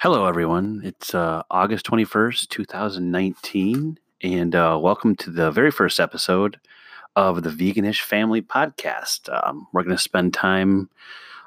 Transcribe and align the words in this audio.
Hello, 0.00 0.26
everyone. 0.26 0.80
It's 0.84 1.14
uh, 1.14 1.42
August 1.50 1.86
21st, 1.86 2.48
2019, 2.48 3.98
and 4.22 4.54
uh, 4.54 4.78
welcome 4.80 5.16
to 5.16 5.30
the 5.30 5.50
very 5.50 5.70
first 5.70 6.00
episode 6.00 6.58
of 7.16 7.42
the 7.42 7.50
Veganish 7.50 8.00
Family 8.00 8.42
Podcast. 8.42 9.28
Um, 9.46 9.66
we're 9.72 9.82
going 9.82 9.96
to 9.96 10.02
spend 10.02 10.34
time 10.34 10.88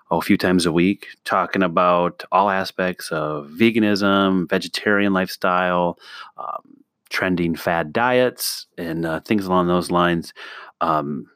oh, 0.10 0.20
a 0.20 0.21
few 0.21 0.38
times 0.38 0.66
a 0.66 0.71
week 0.71 1.08
talking 1.24 1.63
about 1.63 2.23
all 2.32 2.50
aspects 2.50 3.12
of 3.12 3.48
veganism, 3.48 4.50
vegetarian 4.50 5.14
lifestyle, 5.14 5.98
um, 6.38 6.84
trending 7.09 7.55
fad 7.55 7.93
diets, 7.93 8.68
and 8.78 9.05
uh, 9.05 9.20
things 9.21 9.46
along 9.46 9.68
those 9.68 9.91
lines. 9.91 10.34
Um, 10.82 11.30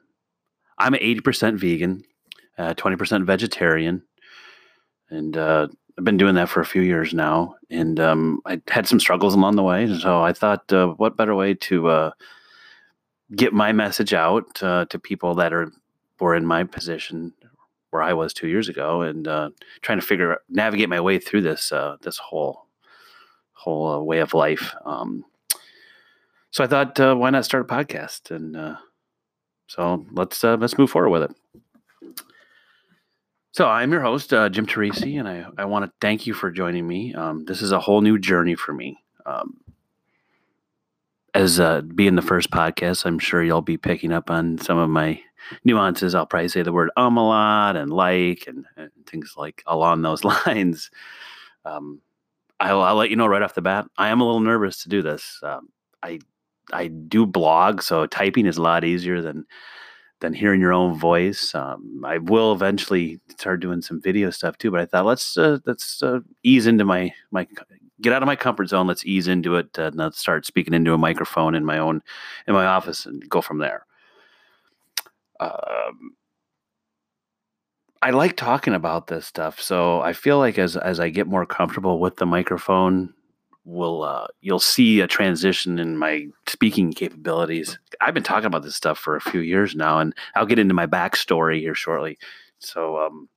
I'm 0.78 0.94
80% 0.94 1.58
vegan, 1.58 2.04
uh, 2.58 2.74
20% 2.74 3.26
vegetarian, 3.26 4.04
and 5.10 5.38
uh, 5.38 5.68
I've 5.98 6.04
been 6.04 6.18
doing 6.18 6.36
that 6.36 6.50
for 6.50 6.60
a 6.60 6.66
few 6.66 6.82
years 6.82 7.14
now, 7.14 7.56
and 7.70 8.00
um, 8.00 8.42
I 8.46 8.62
had 8.68 8.88
some 8.88 9.00
struggles 9.00 9.34
along 9.34 9.56
the 9.56 9.64
way. 9.64 9.98
So 10.00 10.22
I 10.22 10.34
thought, 10.34 10.72
uh, 10.74 10.88
what 10.88 11.16
better 11.16 11.36
way 11.36 11.54
to 11.54 11.88
uh, 11.88 12.12
get 13.36 13.54
my 13.54 13.72
message 13.72 14.14
out 14.14 14.62
uh, 14.62 14.86
to 14.86 15.00
people 15.00 15.36
that 15.36 15.54
are 15.54 15.72
were 16.20 16.36
in 16.36 16.46
my 16.46 16.64
position 16.64 17.34
where 17.92 18.02
I 18.02 18.14
was 18.14 18.34
two 18.34 18.48
years 18.48 18.68
ago, 18.68 19.02
and 19.02 19.28
uh, 19.28 19.52
trying 19.82 20.00
to 20.00 20.06
figure 20.06 20.38
navigate 20.50 20.90
my 20.90 21.00
way 21.00 21.18
through 21.18 21.42
this 21.42 21.72
uh, 21.72 21.96
this 22.02 22.18
whole 22.18 22.68
whole 23.54 23.88
uh, 23.88 24.00
way 24.00 24.20
of 24.20 24.34
life. 24.34 24.76
Um, 24.86 25.24
so 26.52 26.64
I 26.64 26.68
thought, 26.68 27.00
why 27.18 27.30
not 27.30 27.46
start 27.46 27.70
a 27.70 27.74
podcast? 27.74 28.32
And 28.32 28.78
so 29.68 30.06
let's 30.12 30.44
let's 30.44 30.78
move 30.78 30.90
forward 30.90 31.10
with 31.10 31.24
it. 31.24 31.36
So 33.56 33.70
I'm 33.70 33.94
your 33.94 34.02
host, 34.02 34.34
uh, 34.34 34.50
Jim 34.50 34.66
Teresi, 34.66 35.18
and 35.18 35.30
I, 35.30 35.46
I 35.58 35.64
want 35.64 35.86
to 35.86 35.92
thank 36.02 36.28
you 36.28 36.34
for 36.34 36.52
joining 36.52 36.86
me. 36.86 37.14
Um, 37.14 37.46
this 37.46 37.62
is 37.62 37.72
a 37.72 37.80
whole 37.80 38.02
new 38.02 38.20
journey 38.20 38.54
for 38.54 38.74
me. 38.74 38.98
Um, 39.26 39.62
as 41.34 41.58
uh, 41.58 41.80
being 41.80 42.16
the 42.16 42.22
first 42.22 42.52
podcast, 42.52 43.06
I'm 43.06 43.18
sure 43.18 43.42
you'll 43.42 43.62
be 43.62 43.78
picking 43.78 44.12
up 44.12 44.30
on 44.30 44.58
some 44.58 44.78
of 44.78 44.90
my 44.90 45.22
nuances. 45.64 46.14
I'll 46.14 46.26
probably 46.26 46.50
say 46.50 46.64
the 46.64 46.74
word 46.74 46.92
um 46.98 47.16
a 47.16 47.26
lot 47.26 47.78
and 47.78 47.94
like 47.94 48.44
and, 48.46 48.66
and 48.76 48.92
things 49.08 49.36
like 49.38 49.64
along 49.68 50.02
those 50.02 50.26
lines. 50.46 50.92
Um, 51.64 52.02
I'll, 52.60 52.82
I'll, 52.82 52.96
let 52.96 53.10
you 53.10 53.16
know 53.16 53.28
right 53.28 53.42
off 53.42 53.56
the 53.56 53.62
bat. 53.62 53.86
I 53.98 54.10
am 54.10 54.20
a 54.20 54.26
little 54.26 54.42
nervous 54.42 54.84
to 54.84 54.90
do 54.90 55.02
this. 55.02 55.40
Um, 55.44 55.70
I 56.04 56.20
I 56.74 56.88
do 56.88 57.26
blog, 57.26 57.84
so 57.84 58.06
typing 58.06 58.48
is 58.48 58.58
a 58.58 58.62
lot 58.62 58.84
easier 58.84 59.22
than 59.22 59.46
than 60.22 60.34
hearing 60.34 60.62
your 60.62 60.74
own 60.74 60.98
voice. 60.98 61.54
Um, 61.54 62.02
I 62.06 62.18
will 62.20 62.54
eventually 62.54 63.20
start 63.38 63.60
doing 63.60 63.82
some 63.82 64.02
video 64.02 64.30
stuff 64.30 64.58
too, 64.58 64.72
but 64.72 64.80
I 64.80 64.86
thought 64.86 65.06
let's 65.06 65.38
uh, 65.38 65.60
let's 65.66 66.02
uh, 66.02 66.20
ease 66.44 66.68
into 66.68 66.86
my 66.86 67.14
my 67.32 67.48
get 68.02 68.14
out 68.14 68.24
of 68.24 68.28
my 68.28 68.36
comfort 68.36 68.70
zone. 68.70 68.88
Let's 68.88 69.06
ease 69.06 69.28
into 69.28 69.56
it 69.56 69.78
uh, 69.78 69.84
and 69.84 69.96
let's 69.96 70.20
start 70.20 70.46
speaking 70.46 70.74
into 70.74 70.94
a 70.94 70.98
microphone 70.98 71.56
in 71.56 71.66
my 71.66 71.78
own 71.78 72.02
in 72.48 72.54
my 72.54 72.66
office 72.66 73.06
and 73.06 73.28
go 73.30 73.42
from 73.42 73.60
there. 73.60 73.86
Um, 75.40 76.16
I 78.02 78.12
like 78.12 78.38
talking 78.38 78.74
about 78.74 79.08
this 79.08 79.26
stuff, 79.26 79.60
so 79.60 80.02
I 80.02 80.14
feel 80.14 80.38
like 80.38 80.60
as 80.60 80.78
as 80.78 81.00
I 81.00 81.10
get 81.10 81.28
more 81.28 81.46
comfortable 81.46 82.00
with 82.00 82.18
the 82.18 82.26
microphone, 82.26 83.15
will 83.66 84.04
uh, 84.04 84.28
you'll 84.42 84.60
see 84.60 85.02
a 85.02 85.08
transition 85.08 85.80
in 85.80 85.98
my 85.98 86.28
speaking 86.48 86.94
capabilities. 86.94 87.78
I've 88.00 88.14
been 88.14 88.24
talking 88.24 88.46
about 88.46 88.64
this 88.64 88.76
stuff 88.76 88.98
for 88.98 89.16
a 89.16 89.22
few 89.22 89.42
years 89.42 89.76
now, 89.76 90.00
and 90.00 90.14
I'll 90.36 90.46
get 90.46 90.60
into 90.60 90.74
my 90.74 90.88
backstory 90.88 91.60
here 91.60 91.76
shortly. 91.76 92.18
So, 92.60 93.00
um, 93.00 93.30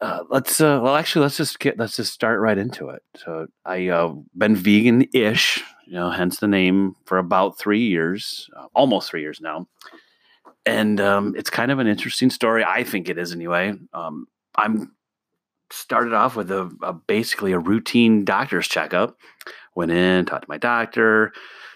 uh, 0.00 0.24
let's 0.28 0.60
uh, 0.60 0.80
well, 0.82 0.96
actually, 0.96 1.22
let's 1.22 1.36
just 1.36 1.58
get 1.60 1.78
let's 1.78 1.96
just 1.96 2.12
start 2.12 2.40
right 2.40 2.58
into 2.58 2.90
it. 2.90 3.02
So, 3.16 3.46
I 3.64 3.88
uh, 3.88 4.14
been 4.36 4.56
vegan-ish, 4.56 5.62
you 5.86 5.94
know, 5.94 6.10
hence 6.10 6.38
the 6.38 6.48
name, 6.48 6.96
for 7.04 7.18
about 7.18 7.58
three 7.58 7.86
years, 7.86 8.50
uh, 8.56 8.66
almost 8.74 9.08
three 9.08 9.22
years 9.22 9.40
now, 9.40 9.68
and 10.66 11.00
um, 11.00 11.34
it's 11.38 11.50
kind 11.50 11.70
of 11.70 11.78
an 11.78 11.86
interesting 11.86 12.30
story. 12.30 12.64
I 12.64 12.82
think 12.82 13.08
it 13.08 13.16
is 13.16 13.32
anyway. 13.32 13.74
Um, 13.94 14.26
I'm 14.56 14.92
started 15.70 16.12
off 16.12 16.36
with 16.36 16.50
a, 16.50 16.70
a, 16.82 16.92
basically 16.92 17.52
a 17.52 17.58
routine 17.58 18.24
doctor's 18.24 18.68
checkup. 18.68 19.18
Went 19.74 19.90
in, 19.90 20.24
talked 20.24 20.42
to 20.42 20.48
my 20.48 20.58
doctor, 20.58 21.32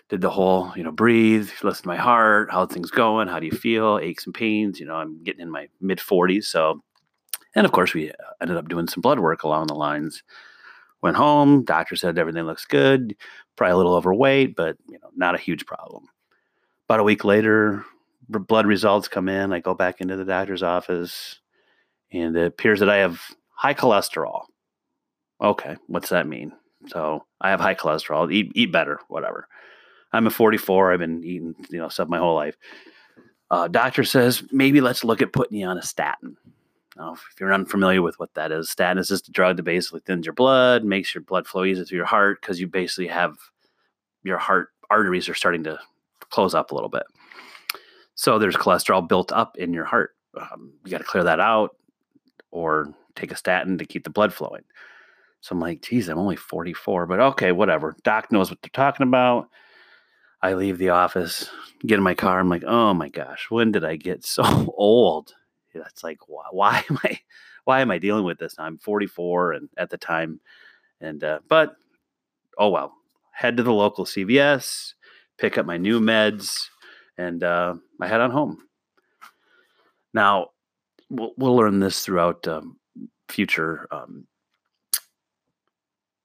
did 0.08 0.20
the 0.20 0.30
whole, 0.30 0.72
you 0.74 0.82
know, 0.82 0.92
breathe, 0.92 1.50
listen 1.62 1.82
to 1.82 1.88
my 1.88 1.96
heart, 1.96 2.50
how 2.50 2.66
things 2.66 2.90
going, 2.90 3.28
how 3.28 3.38
do 3.38 3.46
you 3.46 3.52
feel, 3.52 3.98
aches 3.98 4.26
and 4.26 4.34
pains. 4.34 4.80
You 4.80 4.86
know, 4.86 4.94
I'm 4.94 5.22
getting 5.22 5.42
in 5.42 5.50
my 5.50 5.68
mid 5.80 5.98
40s, 5.98 6.44
so. 6.44 6.82
And 7.54 7.66
of 7.66 7.72
course, 7.72 7.94
we 7.94 8.10
uh, 8.10 8.14
ended 8.40 8.56
up 8.56 8.68
doing 8.68 8.86
some 8.86 9.00
blood 9.00 9.18
work 9.18 9.42
along 9.42 9.66
the 9.66 9.74
lines. 9.74 10.22
Went 11.02 11.16
home, 11.16 11.64
doctor 11.64 11.96
said 11.96 12.18
everything 12.18 12.44
looks 12.44 12.64
good, 12.64 13.16
probably 13.56 13.72
a 13.72 13.76
little 13.76 13.94
overweight, 13.94 14.54
but 14.54 14.76
you 14.88 14.98
know, 15.00 15.10
not 15.16 15.34
a 15.34 15.38
huge 15.38 15.66
problem. 15.66 16.04
About 16.88 17.00
a 17.00 17.04
week 17.04 17.24
later, 17.24 17.84
blood 18.28 18.66
results 18.66 19.08
come 19.08 19.28
in. 19.28 19.52
I 19.52 19.60
go 19.60 19.74
back 19.74 20.00
into 20.00 20.16
the 20.16 20.24
doctor's 20.24 20.62
office, 20.62 21.40
and 22.12 22.36
it 22.36 22.46
appears 22.46 22.80
that 22.80 22.90
I 22.90 22.98
have 22.98 23.20
high 23.60 23.74
cholesterol. 23.74 24.44
Okay, 25.42 25.76
what's 25.86 26.08
that 26.08 26.26
mean? 26.26 26.52
So 26.86 27.26
I 27.42 27.50
have 27.50 27.60
high 27.60 27.74
cholesterol. 27.74 28.32
Eat 28.32 28.52
eat 28.54 28.72
better, 28.72 29.00
whatever. 29.08 29.46
I'm 30.12 30.26
a 30.26 30.30
44. 30.30 30.92
I've 30.92 30.98
been 30.98 31.22
eating 31.22 31.54
you 31.68 31.78
know 31.78 31.90
stuff 31.90 32.08
my 32.08 32.16
whole 32.16 32.34
life. 32.34 32.56
Uh, 33.50 33.68
doctor 33.68 34.02
says 34.02 34.42
maybe 34.50 34.80
let's 34.80 35.04
look 35.04 35.20
at 35.20 35.34
putting 35.34 35.58
you 35.58 35.66
on 35.66 35.76
a 35.76 35.82
statin. 35.82 36.36
Now, 36.96 37.12
if 37.12 37.20
you're 37.38 37.52
unfamiliar 37.52 38.00
with 38.00 38.18
what 38.18 38.32
that 38.34 38.50
is, 38.50 38.70
statin 38.70 38.98
is 38.98 39.08
just 39.08 39.28
a 39.28 39.32
drug 39.32 39.56
that 39.58 39.62
basically 39.64 40.00
thins 40.00 40.24
your 40.24 40.32
blood, 40.32 40.82
makes 40.82 41.14
your 41.14 41.22
blood 41.22 41.46
flow 41.46 41.64
easier 41.64 41.84
through 41.84 41.98
your 41.98 42.06
heart 42.06 42.40
because 42.40 42.60
you 42.60 42.66
basically 42.66 43.08
have 43.08 43.36
your 44.24 44.38
heart 44.38 44.70
arteries 44.88 45.28
are 45.28 45.34
starting 45.34 45.64
to 45.64 45.78
close 46.30 46.54
up 46.54 46.70
a 46.70 46.74
little 46.74 46.88
bit. 46.88 47.04
So 48.14 48.38
there's 48.38 48.56
cholesterol 48.56 49.06
built 49.06 49.32
up 49.32 49.58
in 49.58 49.74
your 49.74 49.84
heart. 49.84 50.12
Um, 50.34 50.72
you 50.84 50.90
got 50.90 50.98
to 50.98 51.04
clear 51.04 51.24
that 51.24 51.40
out, 51.40 51.76
or 52.50 52.94
take 53.14 53.32
a 53.32 53.36
statin 53.36 53.78
to 53.78 53.84
keep 53.84 54.04
the 54.04 54.10
blood 54.10 54.32
flowing. 54.32 54.62
So 55.40 55.54
I'm 55.54 55.60
like, 55.60 55.82
geez, 55.82 56.08
I'm 56.08 56.18
only 56.18 56.36
44, 56.36 57.06
but 57.06 57.20
okay, 57.20 57.52
whatever. 57.52 57.96
Doc 58.04 58.30
knows 58.30 58.50
what 58.50 58.60
they're 58.62 58.70
talking 58.72 59.06
about. 59.06 59.48
I 60.42 60.54
leave 60.54 60.78
the 60.78 60.90
office, 60.90 61.50
get 61.86 61.98
in 61.98 62.02
my 62.02 62.14
car. 62.14 62.40
I'm 62.40 62.48
like, 62.48 62.64
oh 62.66 62.94
my 62.94 63.08
gosh, 63.08 63.46
when 63.50 63.72
did 63.72 63.84
I 63.84 63.96
get 63.96 64.24
so 64.24 64.42
old? 64.76 65.34
That's 65.74 66.02
like, 66.02 66.18
why, 66.28 66.44
why 66.50 66.84
am 66.90 66.98
I, 67.04 67.18
why 67.64 67.80
am 67.80 67.90
I 67.90 67.98
dealing 67.98 68.24
with 68.24 68.38
this? 68.38 68.54
I'm 68.58 68.78
44, 68.78 69.52
and 69.52 69.68
at 69.76 69.90
the 69.90 69.98
time, 69.98 70.40
and 71.00 71.22
uh, 71.22 71.40
but 71.48 71.76
oh 72.58 72.70
well. 72.70 72.94
Head 73.32 73.56
to 73.56 73.62
the 73.62 73.72
local 73.72 74.04
CVS, 74.04 74.92
pick 75.38 75.56
up 75.56 75.64
my 75.64 75.78
new 75.78 75.98
meds, 75.98 76.66
and 77.16 77.42
uh, 77.42 77.74
I 77.98 78.06
head 78.06 78.20
on 78.20 78.30
home. 78.30 78.58
Now, 80.12 80.48
we'll, 81.08 81.32
we'll 81.38 81.56
learn 81.56 81.80
this 81.80 82.04
throughout 82.04 82.46
um, 82.48 82.76
future 83.30 83.86
um, 83.90 84.26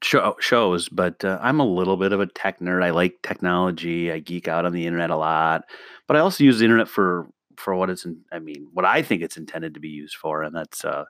show, 0.01 0.35
shows, 0.39 0.89
but 0.89 1.23
uh, 1.25 1.39
I'm 1.41 1.59
a 1.59 1.65
little 1.65 1.97
bit 1.97 2.11
of 2.11 2.19
a 2.19 2.27
tech 2.27 2.59
nerd. 2.59 2.83
I 2.83 2.91
like 2.91 3.15
technology. 3.23 4.11
I 4.11 4.19
geek 4.19 4.47
out 4.47 4.65
on 4.65 4.73
the 4.73 4.85
internet 4.85 5.09
a 5.09 5.17
lot, 5.17 5.63
but 6.07 6.17
I 6.17 6.19
also 6.19 6.43
use 6.43 6.59
the 6.59 6.65
internet 6.65 6.87
for 6.87 7.27
for 7.57 7.75
what 7.75 7.89
it's. 7.89 8.05
In, 8.05 8.21
I 8.31 8.39
mean, 8.39 8.67
what 8.73 8.85
I 8.85 9.01
think 9.01 9.21
it's 9.21 9.37
intended 9.37 9.73
to 9.73 9.79
be 9.79 9.89
used 9.89 10.15
for, 10.15 10.43
and 10.43 10.55
that's 10.55 10.85
uh, 10.85 11.05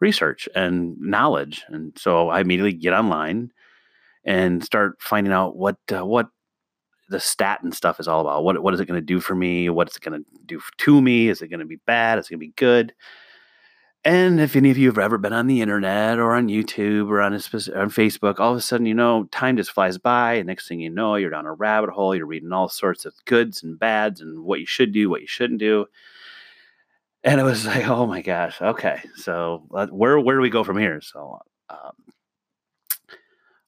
research 0.00 0.48
and 0.54 0.98
knowledge. 1.00 1.64
And 1.68 1.96
so 1.98 2.28
I 2.28 2.40
immediately 2.40 2.72
get 2.72 2.92
online 2.92 3.52
and 4.24 4.64
start 4.64 4.96
finding 5.00 5.32
out 5.32 5.56
what 5.56 5.76
uh, 5.94 6.04
what 6.04 6.28
the 7.10 7.20
statin 7.20 7.72
stuff 7.72 8.00
is 8.00 8.08
all 8.08 8.20
about. 8.20 8.44
What 8.44 8.62
what 8.62 8.74
is 8.74 8.80
it 8.80 8.86
going 8.86 9.00
to 9.00 9.04
do 9.04 9.20
for 9.20 9.34
me? 9.34 9.68
What's 9.68 9.96
it 9.96 10.02
going 10.02 10.22
to 10.22 10.30
do 10.46 10.60
to 10.78 11.02
me? 11.02 11.28
Is 11.28 11.42
it 11.42 11.48
going 11.48 11.60
to 11.60 11.66
be 11.66 11.80
bad? 11.86 12.18
Is 12.18 12.26
it 12.26 12.30
going 12.30 12.40
to 12.40 12.46
be 12.46 12.54
good? 12.56 12.94
And 14.04 14.38
if 14.38 14.54
any 14.54 14.70
of 14.70 14.76
you 14.76 14.88
have 14.88 14.98
ever 14.98 15.16
been 15.16 15.32
on 15.32 15.46
the 15.46 15.62
internet 15.62 16.18
or 16.18 16.34
on 16.34 16.48
YouTube 16.48 17.08
or 17.08 17.22
on, 17.22 17.32
on 17.32 17.40
Facebook, 17.40 18.38
all 18.38 18.52
of 18.52 18.58
a 18.58 18.60
sudden, 18.60 18.84
you 18.84 18.92
know, 18.92 19.24
time 19.32 19.56
just 19.56 19.70
flies 19.70 19.96
by. 19.96 20.34
And 20.34 20.46
next 20.46 20.68
thing 20.68 20.80
you 20.80 20.90
know, 20.90 21.14
you're 21.14 21.30
down 21.30 21.46
a 21.46 21.54
rabbit 21.54 21.88
hole. 21.88 22.14
You're 22.14 22.26
reading 22.26 22.52
all 22.52 22.68
sorts 22.68 23.06
of 23.06 23.14
goods 23.24 23.62
and 23.62 23.78
bads 23.78 24.20
and 24.20 24.44
what 24.44 24.60
you 24.60 24.66
should 24.66 24.92
do, 24.92 25.08
what 25.08 25.22
you 25.22 25.26
shouldn't 25.26 25.58
do. 25.58 25.86
And 27.22 27.40
it 27.40 27.44
was 27.44 27.64
like, 27.66 27.88
oh 27.88 28.06
my 28.06 28.20
gosh, 28.20 28.60
okay. 28.60 29.00
So 29.16 29.66
uh, 29.72 29.86
where 29.86 30.20
where 30.20 30.36
do 30.36 30.42
we 30.42 30.50
go 30.50 30.64
from 30.64 30.76
here? 30.76 31.00
So 31.00 31.38
um, 31.70 31.92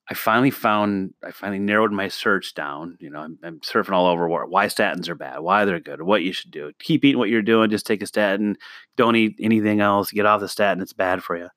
I 0.08 0.14
finally 0.14 0.52
found, 0.52 1.14
I 1.24 1.32
finally 1.32 1.58
narrowed 1.58 1.90
my 1.90 2.08
search 2.08 2.54
down. 2.54 2.96
You 3.00 3.10
know, 3.10 3.18
I'm, 3.20 3.38
I'm, 3.42 3.60
surfing 3.60 3.92
all 3.92 4.06
over 4.06 4.28
why 4.46 4.66
statins 4.66 5.08
are 5.08 5.16
bad, 5.16 5.40
why 5.40 5.64
they're 5.64 5.80
good, 5.80 6.00
what 6.00 6.22
you 6.22 6.32
should 6.32 6.52
do. 6.52 6.70
Keep 6.78 7.04
eating 7.04 7.18
what 7.18 7.28
you're 7.28 7.42
doing. 7.42 7.70
Just 7.70 7.86
take 7.86 8.02
a 8.02 8.06
statin. 8.06 8.56
Don't 8.96 9.16
eat 9.16 9.36
anything 9.40 9.80
else. 9.80 10.12
Get 10.12 10.26
off 10.26 10.40
the 10.40 10.48
statin. 10.48 10.80
It's 10.80 10.92
bad 10.92 11.24
for 11.24 11.36
you. 11.36 11.48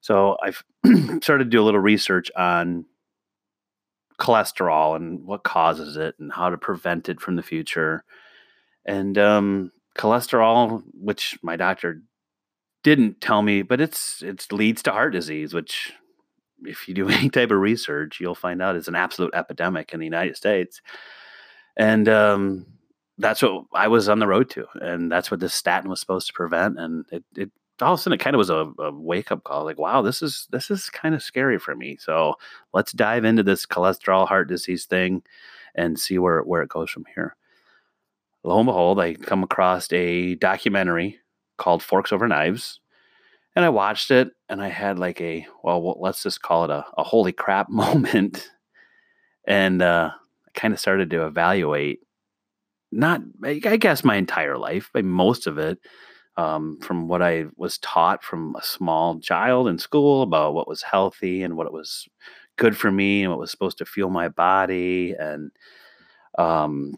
So 0.00 0.38
I've 0.42 0.64
started 1.22 1.44
to 1.44 1.50
do 1.50 1.60
a 1.60 1.64
little 1.64 1.80
research 1.80 2.30
on 2.34 2.86
cholesterol 4.18 4.96
and 4.96 5.26
what 5.26 5.44
causes 5.44 5.98
it 5.98 6.14
and 6.18 6.32
how 6.32 6.48
to 6.48 6.56
prevent 6.56 7.08
it 7.10 7.20
from 7.20 7.36
the 7.36 7.42
future. 7.42 8.04
And 8.86 9.18
um, 9.18 9.72
cholesterol, 9.98 10.82
which 10.94 11.38
my 11.42 11.56
doctor 11.56 12.02
didn't 12.82 13.20
tell 13.20 13.42
me, 13.42 13.62
but 13.62 13.80
it's 13.80 14.22
it 14.22 14.50
leads 14.52 14.82
to 14.84 14.92
heart 14.92 15.12
disease, 15.12 15.52
which 15.52 15.92
if 16.64 16.88
you 16.88 16.94
do 16.94 17.08
any 17.10 17.30
type 17.30 17.50
of 17.50 17.58
research, 17.58 18.20
you'll 18.20 18.34
find 18.34 18.62
out 18.62 18.76
it's 18.76 18.88
an 18.88 18.94
absolute 18.94 19.34
epidemic 19.34 19.92
in 19.92 20.00
the 20.00 20.06
United 20.06 20.36
States. 20.36 20.80
And 21.76 22.08
um, 22.08 22.66
that's 23.18 23.42
what 23.42 23.64
I 23.72 23.88
was 23.88 24.08
on 24.08 24.18
the 24.18 24.26
road 24.26 24.50
to, 24.50 24.66
and 24.74 25.10
that's 25.10 25.30
what 25.30 25.40
this 25.40 25.54
statin 25.54 25.90
was 25.90 26.00
supposed 26.00 26.26
to 26.28 26.32
prevent. 26.32 26.78
And 26.78 27.04
it, 27.12 27.24
it 27.36 27.50
all 27.82 27.94
of 27.94 28.00
a 28.00 28.02
sudden 28.02 28.18
it 28.18 28.22
kind 28.22 28.34
of 28.34 28.38
was 28.38 28.50
a, 28.50 28.72
a 28.78 28.90
wake 28.92 29.30
up 29.30 29.44
call, 29.44 29.64
like, 29.64 29.78
wow, 29.78 30.02
this 30.02 30.22
is 30.22 30.46
this 30.50 30.70
is 30.70 30.88
kind 30.90 31.14
of 31.14 31.22
scary 31.22 31.58
for 31.58 31.74
me. 31.74 31.96
So 32.00 32.34
let's 32.72 32.92
dive 32.92 33.24
into 33.24 33.42
this 33.42 33.66
cholesterol 33.66 34.26
heart 34.26 34.48
disease 34.48 34.86
thing 34.86 35.22
and 35.74 35.98
see 35.98 36.18
where 36.18 36.40
where 36.40 36.62
it 36.62 36.70
goes 36.70 36.90
from 36.90 37.04
here. 37.14 37.36
Lo 38.44 38.58
and 38.58 38.66
behold, 38.66 39.00
I 39.00 39.14
come 39.14 39.42
across 39.42 39.92
a 39.92 40.36
documentary 40.36 41.18
called 41.58 41.82
Forks 41.82 42.12
Over 42.12 42.28
Knives. 42.28 42.80
And 43.56 43.64
I 43.64 43.70
watched 43.70 44.10
it 44.10 44.28
and 44.50 44.62
I 44.62 44.68
had 44.68 44.98
like 44.98 45.20
a, 45.20 45.46
well, 45.64 45.96
let's 45.98 46.22
just 46.22 46.42
call 46.42 46.64
it 46.64 46.70
a, 46.70 46.84
a 46.98 47.02
holy 47.02 47.32
crap 47.32 47.68
moment. 47.70 48.50
And 49.48 49.80
uh, 49.80 50.10
I 50.14 50.50
kind 50.58 50.74
of 50.74 50.80
started 50.80 51.10
to 51.10 51.26
evaluate 51.26 52.00
not, 52.92 53.22
I 53.42 53.54
guess, 53.54 54.04
my 54.04 54.16
entire 54.16 54.58
life, 54.58 54.90
but 54.92 55.04
most 55.04 55.46
of 55.46 55.58
it, 55.58 55.78
um, 56.36 56.78
from 56.80 57.08
what 57.08 57.22
I 57.22 57.46
was 57.56 57.78
taught 57.78 58.22
from 58.22 58.54
a 58.56 58.62
small 58.62 59.18
child 59.20 59.68
in 59.68 59.78
school 59.78 60.22
about 60.22 60.54
what 60.54 60.68
was 60.68 60.82
healthy 60.82 61.42
and 61.42 61.56
what 61.56 61.66
it 61.66 61.72
was 61.72 62.06
good 62.56 62.76
for 62.76 62.92
me 62.92 63.22
and 63.22 63.30
what 63.30 63.40
was 63.40 63.50
supposed 63.50 63.78
to 63.78 63.86
fuel 63.86 64.10
my 64.10 64.28
body. 64.28 65.14
And 65.18 65.50
um, 66.38 66.94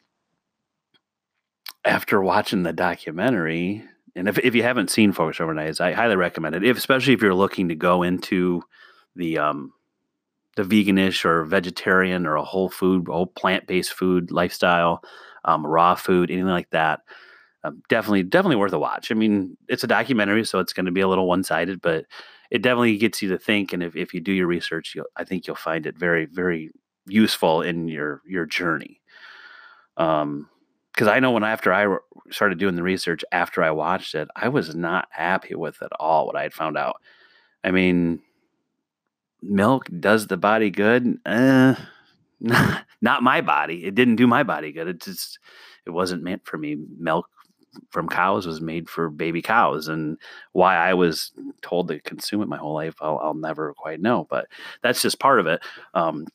after 1.85 2.21
watching 2.21 2.65
the 2.65 2.73
documentary, 2.73 3.85
and 4.19 4.29
if, 4.29 4.39
if 4.39 4.55
you 4.55 4.63
haven't 4.63 4.91
seen 4.91 5.13
Forks 5.13 5.41
Over 5.41 5.55
Knives, 5.55 5.81
I 5.81 5.93
highly 5.93 6.17
recommend 6.17 6.57
it. 6.57 6.65
If, 6.65 6.77
especially 6.77 7.15
if 7.15 7.23
you're 7.23 7.35
looking 7.35 7.69
to 7.69 7.77
go 7.77 8.03
into 8.03 8.63
the 9.15 9.39
um, 9.39 9.73
the 10.57 10.65
veganish 10.65 11.25
or 11.25 11.45
vegetarian 11.45 12.27
or 12.27 12.35
a 12.35 12.45
whole 12.45 12.69
food, 12.69 13.07
whole 13.07 13.29
plant 13.29 13.69
based 13.69 13.93
food 13.93 14.33
lifestyle, 14.33 15.03
um, 15.45 15.65
raw 15.65 15.95
food, 15.95 16.31
anything 16.31 16.49
like 16.49 16.71
that. 16.71 17.01
Um, 17.63 17.83
definitely, 17.89 18.25
definitely 18.25 18.57
worth 18.57 18.73
a 18.73 18.79
watch. 18.79 19.13
I 19.13 19.15
mean, 19.15 19.57
it's 19.69 19.85
a 19.85 19.89
documentary, 19.89 20.45
so 20.45 20.59
it's 20.59 20.73
going 20.73 20.87
to 20.87 20.93
be 20.93 21.01
a 21.01 21.09
little 21.09 21.29
one 21.29 21.45
sided, 21.45 21.81
but 21.81 22.05
it 22.51 22.63
definitely 22.63 22.97
gets 22.99 23.23
you 23.23 23.29
to 23.31 23.39
think. 23.39 23.73
And 23.73 23.83
if, 23.85 23.95
if 23.95 24.15
you 24.15 24.21
do 24.21 24.33
your 24.33 24.49
research, 24.49 24.97
I 25.17 25.23
think 25.23 25.47
you'll 25.47 25.57
find 25.57 25.87
it 25.87 25.97
very, 25.97 26.27
very 26.27 26.73
useful 27.07 27.63
in 27.63 27.87
your 27.87 28.23
your 28.27 28.47
journey. 28.47 29.01
Um, 29.97 30.49
because 30.99 31.07
I 31.07 31.21
know 31.21 31.31
when 31.31 31.45
after 31.45 31.73
I 31.73 31.97
started 32.33 32.59
doing 32.59 32.75
the 32.75 32.83
research 32.83 33.25
after 33.31 33.63
I 33.63 33.71
watched 33.71 34.17
it, 34.17 34.27
I 34.35 34.49
was 34.49 34.75
not 34.75 35.07
happy 35.13 35.55
with 35.55 35.81
it 35.81 35.93
all. 36.01 36.27
What 36.27 36.35
I 36.35 36.43
had 36.43 36.53
found 36.53 36.77
out. 36.77 36.97
I 37.63 37.71
mean, 37.71 38.19
milk 39.41 39.89
does 40.01 40.27
the 40.27 40.37
body 40.37 40.71
good. 40.71 41.19
Uh, 42.41 42.79
not 43.01 43.25
my 43.25 43.41
body. 43.41 43.85
It 43.85 43.97
didn't 43.97 44.15
do 44.15 44.29
my 44.29 44.45
body 44.45 44.71
good. 44.71 44.87
It 44.87 45.01
just 45.01 45.41
it 45.85 45.91
wasn't 45.91 46.23
meant 46.23 46.47
for 46.47 46.57
me. 46.57 46.77
Milk 46.97 47.27
from 47.91 48.09
cows 48.09 48.47
was 48.47 48.61
made 48.61 48.89
for 48.89 49.11
baby 49.11 49.43
cows, 49.43 49.89
and 49.89 50.19
why 50.53 50.77
I 50.77 50.95
was 50.95 51.33
told 51.63 51.89
to 51.89 51.99
consume 51.99 52.43
it 52.43 52.49
my 52.49 52.57
whole 52.57 52.75
life, 52.75 52.95
I'll, 53.01 53.19
I'll 53.19 53.35
never 53.35 53.75
quite 53.75 54.01
know. 54.01 54.29
But 54.31 54.47
that's 54.83 55.03
just 55.03 55.19
part 55.19 55.41
of 55.41 55.49
it. 55.49 55.61
Um, 55.95 56.27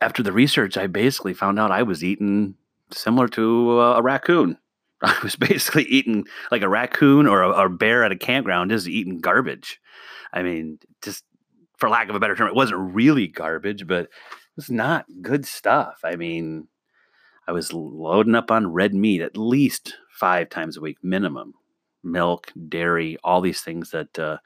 after 0.00 0.22
the 0.22 0.32
research, 0.32 0.76
I 0.76 0.86
basically 0.86 1.34
found 1.34 1.58
out 1.58 1.72
I 1.72 1.82
was 1.82 2.04
eating 2.04 2.54
similar 2.92 3.28
to 3.28 3.80
a 3.80 4.02
raccoon. 4.02 4.58
I 5.02 5.18
was 5.22 5.36
basically 5.36 5.84
eating 5.84 6.24
like 6.50 6.62
a 6.62 6.68
raccoon 6.68 7.26
or 7.26 7.42
a, 7.42 7.50
a, 7.50 7.68
bear 7.68 8.02
at 8.04 8.12
a 8.12 8.16
campground, 8.16 8.70
just 8.70 8.88
eating 8.88 9.20
garbage. 9.20 9.80
I 10.32 10.42
mean, 10.42 10.78
just 11.02 11.24
for 11.76 11.88
lack 11.88 12.08
of 12.08 12.14
a 12.14 12.20
better 12.20 12.34
term, 12.34 12.48
it 12.48 12.54
wasn't 12.54 12.94
really 12.94 13.26
garbage, 13.26 13.86
but 13.86 14.04
it 14.04 14.10
was 14.56 14.70
not 14.70 15.04
good 15.20 15.44
stuff. 15.44 16.00
I 16.02 16.16
mean, 16.16 16.68
I 17.46 17.52
was 17.52 17.72
loading 17.72 18.34
up 18.34 18.50
on 18.50 18.72
red 18.72 18.94
meat 18.94 19.20
at 19.20 19.36
least 19.36 19.94
five 20.10 20.48
times 20.48 20.76
a 20.76 20.80
week 20.80 20.98
minimum 21.02 21.54
milk, 22.02 22.52
dairy, 22.68 23.18
all 23.22 23.40
these 23.40 23.60
things 23.60 23.90
that 23.90 24.18
uh, 24.18 24.38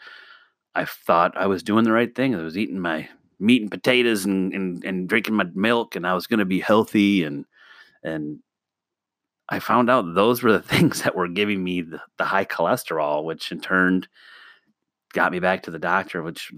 I 0.74 0.84
thought 0.84 1.36
I 1.36 1.46
was 1.46 1.62
doing 1.62 1.84
the 1.84 1.92
right 1.92 2.14
thing. 2.14 2.34
I 2.34 2.42
was 2.42 2.58
eating 2.58 2.80
my 2.80 3.08
meat 3.38 3.62
and 3.62 3.70
potatoes 3.70 4.24
and, 4.24 4.52
and, 4.52 4.84
and 4.84 5.08
drinking 5.08 5.34
my 5.34 5.46
milk, 5.54 5.94
and 5.94 6.06
I 6.06 6.14
was 6.14 6.26
going 6.26 6.38
to 6.38 6.44
be 6.44 6.60
healthy 6.60 7.22
and 7.22 7.44
and 8.02 8.38
I 9.48 9.58
found 9.58 9.90
out 9.90 10.14
those 10.14 10.42
were 10.42 10.52
the 10.52 10.62
things 10.62 11.02
that 11.02 11.16
were 11.16 11.28
giving 11.28 11.62
me 11.62 11.82
the, 11.82 12.00
the 12.18 12.24
high 12.24 12.44
cholesterol, 12.44 13.24
which 13.24 13.52
in 13.52 13.60
turn 13.60 14.06
got 15.12 15.32
me 15.32 15.40
back 15.40 15.64
to 15.64 15.70
the 15.70 15.78
doctor, 15.78 16.22
which 16.22 16.52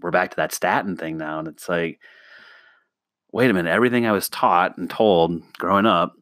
we're 0.00 0.10
back 0.10 0.30
to 0.30 0.36
that 0.36 0.52
statin 0.52 0.96
thing 0.96 1.18
now. 1.18 1.40
And 1.40 1.48
it's 1.48 1.68
like, 1.68 2.00
wait 3.32 3.50
a 3.50 3.54
minute, 3.54 3.70
everything 3.70 4.06
I 4.06 4.12
was 4.12 4.28
taught 4.28 4.78
and 4.78 4.88
told 4.88 5.42
growing 5.58 5.86
up 5.86 6.14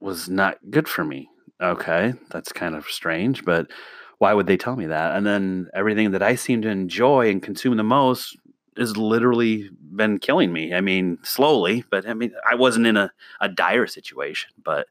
was 0.00 0.28
not 0.28 0.58
good 0.70 0.88
for 0.88 1.04
me. 1.04 1.28
Okay, 1.60 2.14
that's 2.30 2.52
kind 2.52 2.74
of 2.74 2.86
strange, 2.86 3.44
but 3.44 3.70
why 4.18 4.34
would 4.34 4.46
they 4.46 4.56
tell 4.56 4.76
me 4.76 4.86
that? 4.86 5.16
And 5.16 5.26
then 5.26 5.68
everything 5.74 6.12
that 6.12 6.22
I 6.22 6.34
seem 6.34 6.62
to 6.62 6.68
enjoy 6.68 7.28
and 7.28 7.42
consume 7.42 7.76
the 7.76 7.82
most 7.82 8.36
has 8.76 8.96
literally 8.96 9.70
been 9.94 10.18
killing 10.18 10.52
me. 10.52 10.74
I 10.74 10.80
mean, 10.80 11.18
slowly, 11.22 11.84
but 11.90 12.08
I 12.08 12.14
mean, 12.14 12.32
I 12.48 12.54
wasn't 12.54 12.86
in 12.86 12.96
a, 12.96 13.12
a 13.40 13.48
dire 13.48 13.86
situation, 13.86 14.50
but 14.62 14.86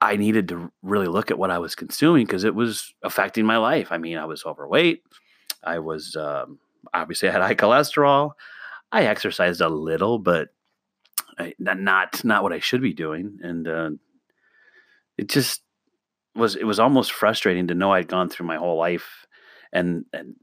I 0.00 0.16
needed 0.16 0.48
to 0.48 0.70
really 0.82 1.06
look 1.06 1.30
at 1.30 1.38
what 1.38 1.50
I 1.50 1.58
was 1.58 1.74
consuming 1.74 2.26
because 2.26 2.44
it 2.44 2.54
was 2.54 2.94
affecting 3.02 3.46
my 3.46 3.56
life. 3.56 3.88
I 3.90 3.98
mean, 3.98 4.18
I 4.18 4.26
was 4.26 4.44
overweight. 4.44 5.02
I 5.62 5.78
was 5.78 6.14
um, 6.16 6.58
obviously 6.92 7.28
I 7.28 7.32
had 7.32 7.42
high 7.42 7.54
cholesterol. 7.54 8.32
I 8.92 9.04
exercised 9.04 9.60
a 9.60 9.68
little, 9.68 10.18
but 10.18 10.48
I, 11.38 11.54
not 11.58 12.24
not 12.24 12.42
what 12.42 12.52
I 12.52 12.60
should 12.60 12.82
be 12.82 12.92
doing, 12.92 13.38
and 13.42 13.66
uh, 13.66 13.90
it 15.16 15.28
just 15.28 15.62
was. 16.34 16.54
It 16.54 16.64
was 16.64 16.78
almost 16.78 17.12
frustrating 17.12 17.66
to 17.68 17.74
know 17.74 17.92
I'd 17.92 18.08
gone 18.08 18.28
through 18.28 18.46
my 18.46 18.56
whole 18.56 18.78
life, 18.78 19.26
and 19.72 20.04
and 20.12 20.36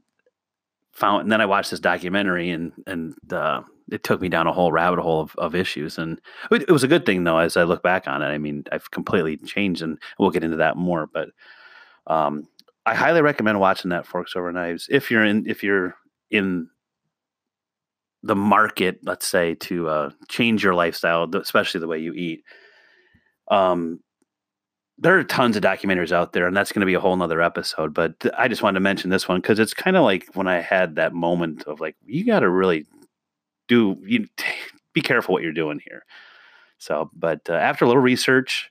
found 0.92 1.22
and 1.22 1.32
then 1.32 1.40
I 1.40 1.46
watched 1.46 1.70
this 1.70 1.80
documentary 1.80 2.50
and 2.50 2.72
and 2.86 3.14
uh, 3.32 3.62
it 3.90 4.04
took 4.04 4.20
me 4.20 4.28
down 4.28 4.46
a 4.46 4.52
whole 4.52 4.72
rabbit 4.72 5.00
hole 5.00 5.20
of, 5.20 5.34
of 5.36 5.54
issues 5.54 5.98
and 5.98 6.20
it, 6.50 6.62
it, 6.62 6.70
was 6.70 6.84
a 6.84 6.88
good 6.88 7.06
thing 7.06 7.24
though 7.24 7.38
as 7.38 7.56
I 7.56 7.64
look 7.64 7.82
back 7.82 8.06
on 8.06 8.22
it. 8.22 8.26
I 8.26 8.38
mean 8.38 8.64
I've 8.70 8.90
completely 8.90 9.36
changed 9.38 9.82
and 9.82 9.98
we'll 10.18 10.30
get 10.30 10.44
into 10.44 10.58
that 10.58 10.76
more. 10.76 11.06
But 11.06 11.30
um, 12.06 12.46
I 12.86 12.94
highly 12.94 13.22
recommend 13.22 13.60
watching 13.60 13.90
that 13.90 14.06
Forks 14.06 14.36
Over 14.36 14.52
Knives 14.52 14.86
if 14.90 15.10
you're 15.10 15.24
in 15.24 15.48
if 15.48 15.62
you're 15.62 15.96
in 16.30 16.68
the 18.22 18.36
market, 18.36 19.00
let's 19.02 19.26
say, 19.26 19.54
to 19.56 19.88
uh, 19.88 20.10
change 20.28 20.62
your 20.62 20.74
lifestyle, 20.74 21.28
especially 21.34 21.80
the 21.80 21.88
way 21.88 21.98
you 21.98 22.12
eat. 22.12 22.44
Um, 23.50 24.00
there 25.02 25.18
are 25.18 25.24
tons 25.24 25.56
of 25.56 25.64
documentaries 25.64 26.12
out 26.12 26.32
there, 26.32 26.46
and 26.46 26.56
that's 26.56 26.70
going 26.70 26.80
to 26.80 26.86
be 26.86 26.94
a 26.94 27.00
whole 27.00 27.16
nother 27.16 27.42
episode. 27.42 27.92
But 27.92 28.14
I 28.38 28.46
just 28.46 28.62
wanted 28.62 28.74
to 28.74 28.80
mention 28.80 29.10
this 29.10 29.28
one 29.28 29.40
because 29.40 29.58
it's 29.58 29.74
kind 29.74 29.96
of 29.96 30.04
like 30.04 30.26
when 30.34 30.46
I 30.46 30.60
had 30.60 30.94
that 30.94 31.12
moment 31.12 31.64
of 31.64 31.80
like, 31.80 31.96
you 32.06 32.24
got 32.24 32.40
to 32.40 32.48
really 32.48 32.86
do 33.66 33.96
you 34.06 34.26
be 34.92 35.00
careful 35.00 35.32
what 35.32 35.42
you're 35.42 35.52
doing 35.52 35.80
here. 35.84 36.04
So, 36.78 37.10
but 37.14 37.40
uh, 37.48 37.54
after 37.54 37.84
a 37.84 37.88
little 37.88 38.02
research 38.02 38.70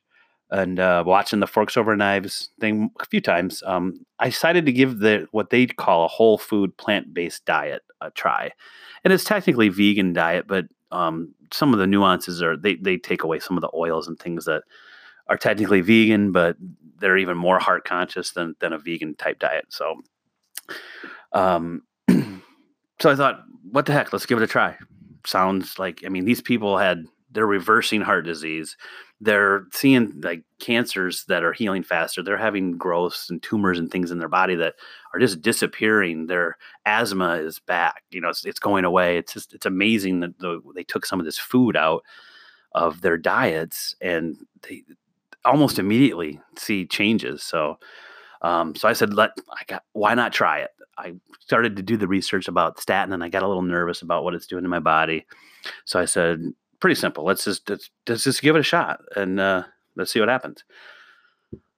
and 0.49 0.79
uh, 0.79 1.03
watching 1.05 1.41
the 1.41 1.47
forks 1.47 1.75
over 1.75 1.95
knives 1.97 2.49
thing 2.61 2.91
a 3.01 3.05
few 3.05 3.19
times, 3.19 3.61
um, 3.65 4.05
I 4.19 4.29
decided 4.29 4.65
to 4.67 4.71
give 4.71 4.99
the 4.99 5.27
what 5.31 5.49
they 5.49 5.65
call 5.67 6.05
a 6.05 6.09
whole 6.09 6.37
food 6.37 6.75
plant 6.77 7.13
based 7.13 7.45
diet 7.45 7.81
a 7.99 8.09
try, 8.09 8.51
and 9.03 9.11
it's 9.11 9.25
technically 9.25 9.67
vegan 9.67 10.13
diet, 10.13 10.47
but 10.47 10.65
um, 10.91 11.33
some 11.51 11.73
of 11.73 11.79
the 11.79 11.87
nuances 11.87 12.41
are 12.41 12.55
they 12.55 12.75
they 12.75 12.95
take 12.95 13.23
away 13.23 13.39
some 13.39 13.57
of 13.57 13.61
the 13.61 13.71
oils 13.73 14.07
and 14.07 14.17
things 14.17 14.45
that 14.45 14.63
are 15.31 15.37
technically 15.37 15.79
vegan, 15.79 16.33
but 16.33 16.57
they're 16.99 17.17
even 17.17 17.37
more 17.37 17.57
heart 17.57 17.85
conscious 17.85 18.31
than 18.31 18.53
than 18.59 18.73
a 18.73 18.77
vegan 18.77 19.15
type 19.15 19.39
diet. 19.39 19.65
So, 19.69 20.01
um, 21.31 21.83
so 22.99 23.09
I 23.09 23.15
thought, 23.15 23.41
what 23.71 23.85
the 23.85 23.93
heck? 23.93 24.11
Let's 24.11 24.25
give 24.25 24.37
it 24.37 24.43
a 24.43 24.47
try. 24.47 24.77
Sounds 25.25 25.79
like 25.79 26.03
I 26.05 26.09
mean, 26.09 26.25
these 26.25 26.41
people 26.41 26.77
had 26.77 27.05
they're 27.31 27.47
reversing 27.47 28.01
heart 28.01 28.25
disease. 28.25 28.75
They're 29.21 29.67
seeing 29.71 30.19
like 30.21 30.43
cancers 30.59 31.23
that 31.29 31.45
are 31.45 31.53
healing 31.53 31.83
faster. 31.83 32.21
They're 32.21 32.35
having 32.35 32.77
growths 32.77 33.29
and 33.29 33.41
tumors 33.41 33.79
and 33.79 33.89
things 33.89 34.11
in 34.11 34.19
their 34.19 34.27
body 34.27 34.55
that 34.55 34.75
are 35.13 35.19
just 35.19 35.41
disappearing. 35.41 36.25
Their 36.25 36.57
asthma 36.85 37.35
is 37.35 37.59
back. 37.59 38.03
You 38.09 38.19
know, 38.19 38.29
it's, 38.29 38.45
it's 38.45 38.59
going 38.59 38.83
away. 38.83 39.17
It's 39.17 39.33
just 39.33 39.53
it's 39.53 39.65
amazing 39.65 40.19
that 40.19 40.37
the, 40.39 40.59
they 40.75 40.83
took 40.83 41.05
some 41.05 41.21
of 41.21 41.25
this 41.25 41.37
food 41.37 41.77
out 41.77 42.03
of 42.73 42.99
their 42.99 43.17
diets 43.17 43.95
and 44.01 44.35
they 44.67 44.83
almost 45.45 45.79
immediately 45.79 46.39
see 46.57 46.85
changes. 46.85 47.43
So, 47.43 47.77
um, 48.41 48.75
so 48.75 48.87
I 48.87 48.93
said, 48.93 49.13
let 49.13 49.31
I 49.51 49.63
got 49.67 49.83
why 49.93 50.13
not 50.15 50.33
try 50.33 50.59
it? 50.59 50.71
I 50.97 51.13
started 51.39 51.75
to 51.77 51.83
do 51.83 51.97
the 51.97 52.07
research 52.07 52.47
about 52.47 52.79
statin, 52.79 53.13
and 53.13 53.23
I 53.23 53.29
got 53.29 53.43
a 53.43 53.47
little 53.47 53.63
nervous 53.63 54.01
about 54.01 54.23
what 54.23 54.33
it's 54.33 54.47
doing 54.47 54.63
to 54.63 54.69
my 54.69 54.79
body. 54.79 55.25
So 55.85 55.99
I 55.99 56.05
said, 56.05 56.53
pretty 56.79 56.95
simple. 56.95 57.23
Let's 57.23 57.45
just 57.45 57.69
let's, 57.69 57.89
let's 58.07 58.23
just 58.23 58.41
give 58.41 58.55
it 58.55 58.59
a 58.59 58.63
shot 58.63 58.99
and 59.15 59.39
uh, 59.39 59.63
let's 59.95 60.11
see 60.11 60.19
what 60.19 60.29
happens. 60.29 60.63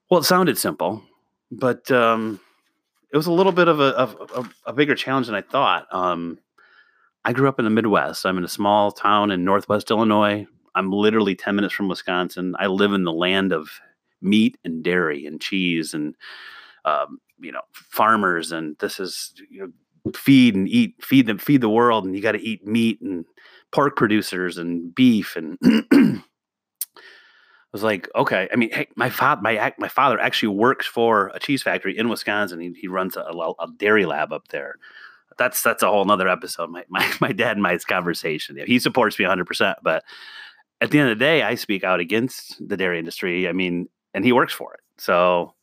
Well, 0.09 0.19
it 0.19 0.25
sounded 0.25 0.57
simple, 0.57 1.03
but 1.51 1.89
um, 1.91 2.39
it 3.11 3.17
was 3.17 3.27
a 3.27 3.31
little 3.31 3.51
bit 3.51 3.67
of 3.67 3.79
a, 3.79 3.95
of, 3.95 4.53
a 4.65 4.73
bigger 4.73 4.95
challenge 4.95 5.27
than 5.27 5.35
I 5.35 5.41
thought. 5.41 5.87
Um, 5.91 6.39
I 7.25 7.33
grew 7.33 7.47
up 7.47 7.59
in 7.59 7.65
the 7.65 7.71
Midwest. 7.71 8.25
I'm 8.25 8.37
in 8.37 8.43
a 8.43 8.49
small 8.49 8.91
town 8.91 9.31
in 9.31 9.45
Northwest 9.45 9.91
Illinois. 9.91 10.45
I'm 10.75 10.91
literally 10.91 11.35
10 11.35 11.55
minutes 11.55 11.73
from 11.73 11.87
Wisconsin. 11.87 12.55
I 12.59 12.67
live 12.67 12.93
in 12.93 13.03
the 13.03 13.13
land 13.13 13.51
of 13.51 13.69
meat 14.21 14.57
and 14.63 14.83
dairy 14.83 15.25
and 15.25 15.41
cheese 15.41 15.93
and 15.93 16.15
um, 16.85 17.19
you 17.39 17.51
know 17.51 17.61
farmers 17.71 18.51
and 18.51 18.77
this 18.79 18.99
is 18.99 19.33
you 19.49 19.59
know 19.59 20.11
feed 20.13 20.55
and 20.55 20.67
eat 20.67 20.95
feed 21.01 21.27
them 21.27 21.37
feed 21.37 21.61
the 21.61 21.69
world 21.69 22.05
and 22.05 22.15
you 22.15 22.21
got 22.21 22.33
to 22.33 22.41
eat 22.41 22.65
meat 22.65 22.99
and 23.01 23.25
pork 23.71 23.95
producers 23.95 24.57
and 24.57 24.93
beef 24.95 25.35
and 25.35 25.57
I 25.91 26.21
was 27.71 27.83
like 27.83 28.09
okay. 28.15 28.47
I 28.51 28.55
mean 28.55 28.71
hey 28.71 28.87
my 28.95 29.09
father 29.09 29.41
my 29.41 29.73
my 29.77 29.87
father 29.87 30.19
actually 30.19 30.49
works 30.55 30.85
for 30.85 31.31
a 31.33 31.39
cheese 31.39 31.63
factory 31.63 31.97
in 31.97 32.09
Wisconsin. 32.09 32.59
He, 32.59 32.73
he 32.79 32.87
runs 32.87 33.17
a, 33.17 33.21
a 33.21 33.67
dairy 33.77 34.05
lab 34.05 34.31
up 34.31 34.49
there. 34.49 34.75
That's 35.37 35.63
that's 35.63 35.83
a 35.83 35.87
whole 35.87 36.05
nother 36.05 36.27
episode. 36.27 36.69
My 36.69 36.85
my, 36.89 37.11
my 37.21 37.31
dad 37.31 37.53
and 37.53 37.63
my 37.63 37.77
conversation. 37.77 38.57
He 38.65 38.79
supports 38.79 39.17
me 39.17 39.25
100% 39.25 39.75
but 39.81 40.03
at 40.83 40.91
the 40.91 40.99
end 40.99 41.09
of 41.09 41.17
the 41.17 41.23
day 41.23 41.41
I 41.41 41.55
speak 41.55 41.83
out 41.83 41.99
against 41.99 42.61
the 42.67 42.77
dairy 42.77 42.99
industry 42.99 43.47
I 43.47 43.53
mean 43.53 43.87
and 44.13 44.23
he 44.23 44.31
works 44.31 44.53
for 44.53 44.73
it 44.73 44.81
so 44.97 45.53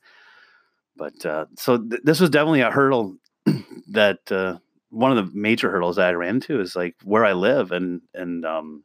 but 0.97 1.25
uh, 1.25 1.47
so 1.57 1.79
th- 1.79 2.03
this 2.05 2.21
was 2.21 2.29
definitely 2.31 2.61
a 2.61 2.71
hurdle 2.71 3.17
that 3.89 4.19
uh, 4.31 4.59
one 4.91 5.17
of 5.17 5.17
the 5.17 5.33
major 5.35 5.71
hurdles 5.71 5.97
that 5.97 6.09
I 6.09 6.13
ran 6.13 6.37
into 6.37 6.61
is 6.61 6.77
like 6.77 6.95
where 7.05 7.25
I 7.25 7.33
live 7.33 7.73
and 7.73 8.03
and 8.13 8.45
um, 8.45 8.85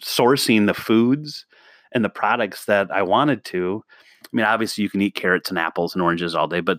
sourcing 0.00 0.66
the 0.66 0.74
foods 0.74 1.46
and 1.92 2.04
the 2.04 2.10
products 2.10 2.66
that 2.66 2.90
I 2.92 3.02
wanted 3.02 3.44
to. 3.46 3.82
I 4.24 4.28
mean, 4.32 4.46
obviously 4.46 4.82
you 4.82 4.90
can 4.90 5.02
eat 5.02 5.14
carrots 5.14 5.50
and 5.50 5.58
apples 5.58 5.94
and 5.94 6.02
oranges 6.02 6.34
all 6.34 6.46
day, 6.46 6.60
but 6.60 6.78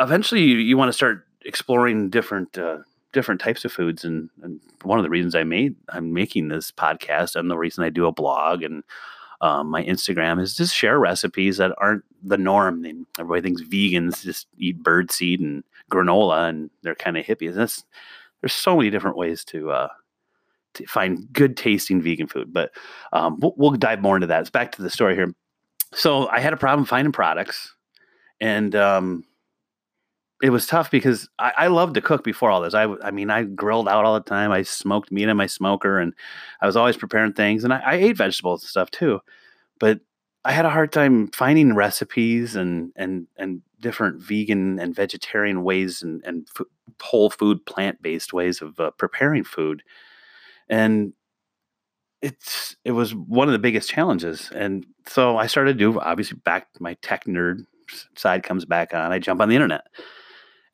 eventually 0.00 0.42
you, 0.42 0.56
you 0.56 0.76
want 0.76 0.88
to 0.88 0.94
start 0.94 1.26
exploring 1.44 2.10
different 2.10 2.56
uh, 2.58 2.78
different 3.12 3.40
types 3.40 3.64
of 3.64 3.72
foods. 3.72 4.04
And, 4.04 4.30
and 4.42 4.60
one 4.82 4.98
of 4.98 5.04
the 5.04 5.10
reasons 5.10 5.34
I 5.34 5.44
made 5.44 5.76
I'm 5.88 6.12
making 6.12 6.48
this 6.48 6.70
podcast 6.70 7.36
and 7.36 7.50
the 7.50 7.58
reason 7.58 7.84
I 7.84 7.90
do 7.90 8.06
a 8.06 8.12
blog 8.12 8.62
and 8.62 8.82
um, 9.40 9.68
my 9.68 9.82
Instagram 9.84 10.40
is 10.40 10.54
just 10.54 10.74
share 10.74 10.98
recipes 10.98 11.56
that 11.56 11.74
aren't 11.78 12.04
the 12.22 12.38
norm. 12.38 12.84
And 12.84 13.06
everybody 13.18 13.42
thinks 13.42 13.62
vegans 13.62 14.22
just 14.22 14.46
eat 14.56 14.82
bird 14.82 15.10
seed 15.10 15.40
and 15.40 15.64
granola 15.90 16.48
and 16.48 16.70
they're 16.82 16.94
kind 16.94 17.16
of 17.16 17.26
hippies. 17.26 17.54
That's 17.54 17.84
there's 18.40 18.52
so 18.52 18.76
many 18.76 18.90
different 18.90 19.16
ways 19.16 19.44
to 19.46 19.70
uh, 19.70 19.88
to 20.74 20.86
find 20.86 21.32
good 21.32 21.56
tasting 21.56 22.00
vegan 22.00 22.26
food. 22.26 22.52
But 22.52 22.72
um, 23.12 23.38
we'll, 23.40 23.54
we'll, 23.56 23.70
dive 23.72 24.00
more 24.00 24.16
into 24.16 24.26
that. 24.28 24.40
It's 24.40 24.50
back 24.50 24.72
to 24.72 24.82
the 24.82 24.90
story 24.90 25.14
here. 25.14 25.32
So 25.94 26.28
I 26.28 26.40
had 26.40 26.52
a 26.52 26.56
problem 26.56 26.86
finding 26.86 27.12
products, 27.12 27.74
and 28.40 28.74
um, 28.74 29.24
it 30.42 30.50
was 30.50 30.66
tough 30.66 30.90
because 30.90 31.28
I, 31.38 31.52
I 31.56 31.66
loved 31.68 31.94
to 31.94 32.00
cook 32.00 32.24
before 32.24 32.50
all 32.50 32.60
this. 32.60 32.74
I, 32.74 32.92
I 33.04 33.12
mean, 33.12 33.30
I 33.30 33.44
grilled 33.44 33.88
out 33.88 34.04
all 34.04 34.14
the 34.14 34.20
time. 34.20 34.50
I 34.50 34.62
smoked 34.62 35.12
meat 35.12 35.28
in 35.28 35.36
my 35.36 35.46
smoker, 35.46 36.00
and 36.00 36.12
I 36.60 36.66
was 36.66 36.76
always 36.76 36.96
preparing 36.96 37.32
things. 37.32 37.62
And 37.62 37.72
I, 37.72 37.78
I 37.78 37.94
ate 37.94 38.16
vegetables 38.16 38.64
and 38.64 38.68
stuff 38.68 38.90
too, 38.90 39.20
but 39.78 40.00
I 40.44 40.50
had 40.50 40.64
a 40.64 40.70
hard 40.70 40.90
time 40.92 41.28
finding 41.28 41.76
recipes 41.76 42.56
and 42.56 42.92
and 42.96 43.28
and 43.36 43.62
different 43.80 44.20
vegan 44.20 44.80
and 44.80 44.96
vegetarian 44.96 45.62
ways 45.62 46.02
and 46.02 46.20
and 46.24 46.48
f- 46.58 46.66
whole 47.00 47.30
food 47.30 47.64
plant 47.64 48.02
based 48.02 48.32
ways 48.32 48.60
of 48.60 48.80
uh, 48.80 48.90
preparing 48.98 49.44
food, 49.44 49.84
and 50.68 51.12
it's 52.20 52.74
it 52.84 52.92
was 52.92 53.14
one 53.14 53.46
of 53.46 53.52
the 53.52 53.60
biggest 53.60 53.88
challenges. 53.88 54.50
And 54.52 54.84
so 55.06 55.36
I 55.36 55.46
started 55.46 55.78
to 55.78 55.92
do 55.92 56.00
obviously 56.00 56.38
back 56.44 56.66
my 56.80 56.94
tech 56.94 57.26
nerd 57.26 57.64
side 58.16 58.42
comes 58.42 58.64
back 58.64 58.92
on. 58.92 59.12
I 59.12 59.20
jump 59.20 59.40
on 59.40 59.48
the 59.48 59.54
internet 59.54 59.84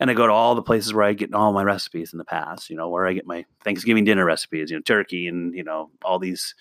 and 0.00 0.10
I 0.10 0.14
go 0.14 0.26
to 0.26 0.32
all 0.32 0.54
the 0.54 0.62
places 0.62 0.94
where 0.94 1.04
I 1.04 1.12
get 1.12 1.34
all 1.34 1.52
my 1.52 1.64
recipes 1.64 2.12
in 2.12 2.18
the 2.18 2.24
past, 2.24 2.70
you 2.70 2.76
know, 2.76 2.88
where 2.88 3.06
I 3.06 3.12
get 3.12 3.26
my 3.26 3.44
Thanksgiving 3.64 4.04
dinner 4.04 4.24
recipes, 4.24 4.70
you 4.70 4.76
know, 4.76 4.82
turkey 4.82 5.26
and, 5.26 5.54
you 5.54 5.64
know, 5.64 5.90
all 6.02 6.18
these 6.18 6.54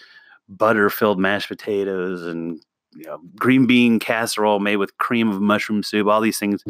butter 0.50 0.90
filled 0.90 1.20
mashed 1.20 1.50
potatoes 1.50 2.26
and, 2.26 2.62
you 2.96 3.04
know, 3.06 3.20
green 3.36 3.68
bean 3.68 4.00
casserole 4.00 4.60
made 4.60 4.78
with 4.78 4.98
cream 4.98 5.30
of 5.30 5.42
mushroom 5.42 5.84
soup, 5.84 6.08
all 6.08 6.22
these 6.22 6.40
things 6.40 6.64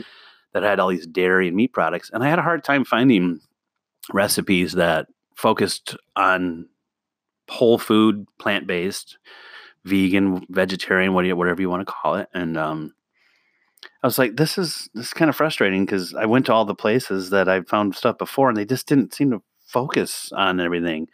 that 0.54 0.64
had 0.64 0.80
all 0.80 0.90
these 0.90 1.08
dairy 1.08 1.48
and 1.48 1.56
meat 1.56 1.72
products. 1.72 2.10
And 2.14 2.24
I 2.24 2.30
had 2.30 2.40
a 2.40 2.44
hard 2.44 2.64
time 2.64 2.84
finding 2.84 3.40
recipes 4.12 4.74
that 4.74 5.08
focused 5.36 5.96
on 6.16 6.68
whole 7.50 7.78
food, 7.78 8.26
plant 8.40 8.68
based, 8.68 9.18
vegan, 9.86 10.46
vegetarian, 10.50 11.14
whatever 11.14 11.62
you 11.62 11.70
want 11.70 11.88
to 11.88 11.94
call 11.94 12.16
it. 12.16 12.28
And, 12.34 12.58
um, 12.58 12.94
I 13.84 14.07
was 14.07 14.17
like, 14.17 14.38
this 14.38 14.57
is 14.57 14.89
this 14.93 15.07
is 15.07 15.13
kind 15.13 15.29
of 15.29 15.36
frustrating 15.36 15.86
because 15.86 16.13
I 16.13 16.25
went 16.25 16.46
to 16.48 16.53
all 16.53 16.65
the 16.65 16.75
places 16.75 17.29
that 17.31 17.48
I 17.48 17.62
found 17.62 17.96
stuff 17.96 18.17
before, 18.17 18.50
and 18.50 18.57
they 18.57 18.65
just 18.65 18.88
didn't 18.88 19.13
seem 19.13 19.31
to 19.31 19.41
focus 19.65 20.31
on 20.34 20.60
everything. 20.60 21.07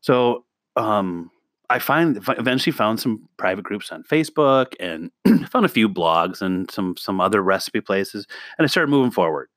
So 0.00 0.44
um, 0.76 1.30
I 1.70 1.78
find 1.78 2.16
eventually 2.38 2.72
found 2.72 3.00
some 3.00 3.28
private 3.36 3.64
groups 3.64 3.90
on 3.90 4.04
Facebook 4.04 4.74
and 4.78 5.10
found 5.48 5.64
a 5.64 5.70
few 5.70 5.88
blogs 5.88 6.42
and 6.42 6.70
some 6.70 6.96
some 6.96 7.20
other 7.20 7.42
recipe 7.42 7.80
places, 7.80 8.26
and 8.58 8.64
I 8.64 8.68
started 8.68 8.90
moving 8.90 9.10
forward. 9.10 9.48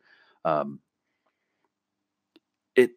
Um, 0.45 0.79
it 2.75 2.91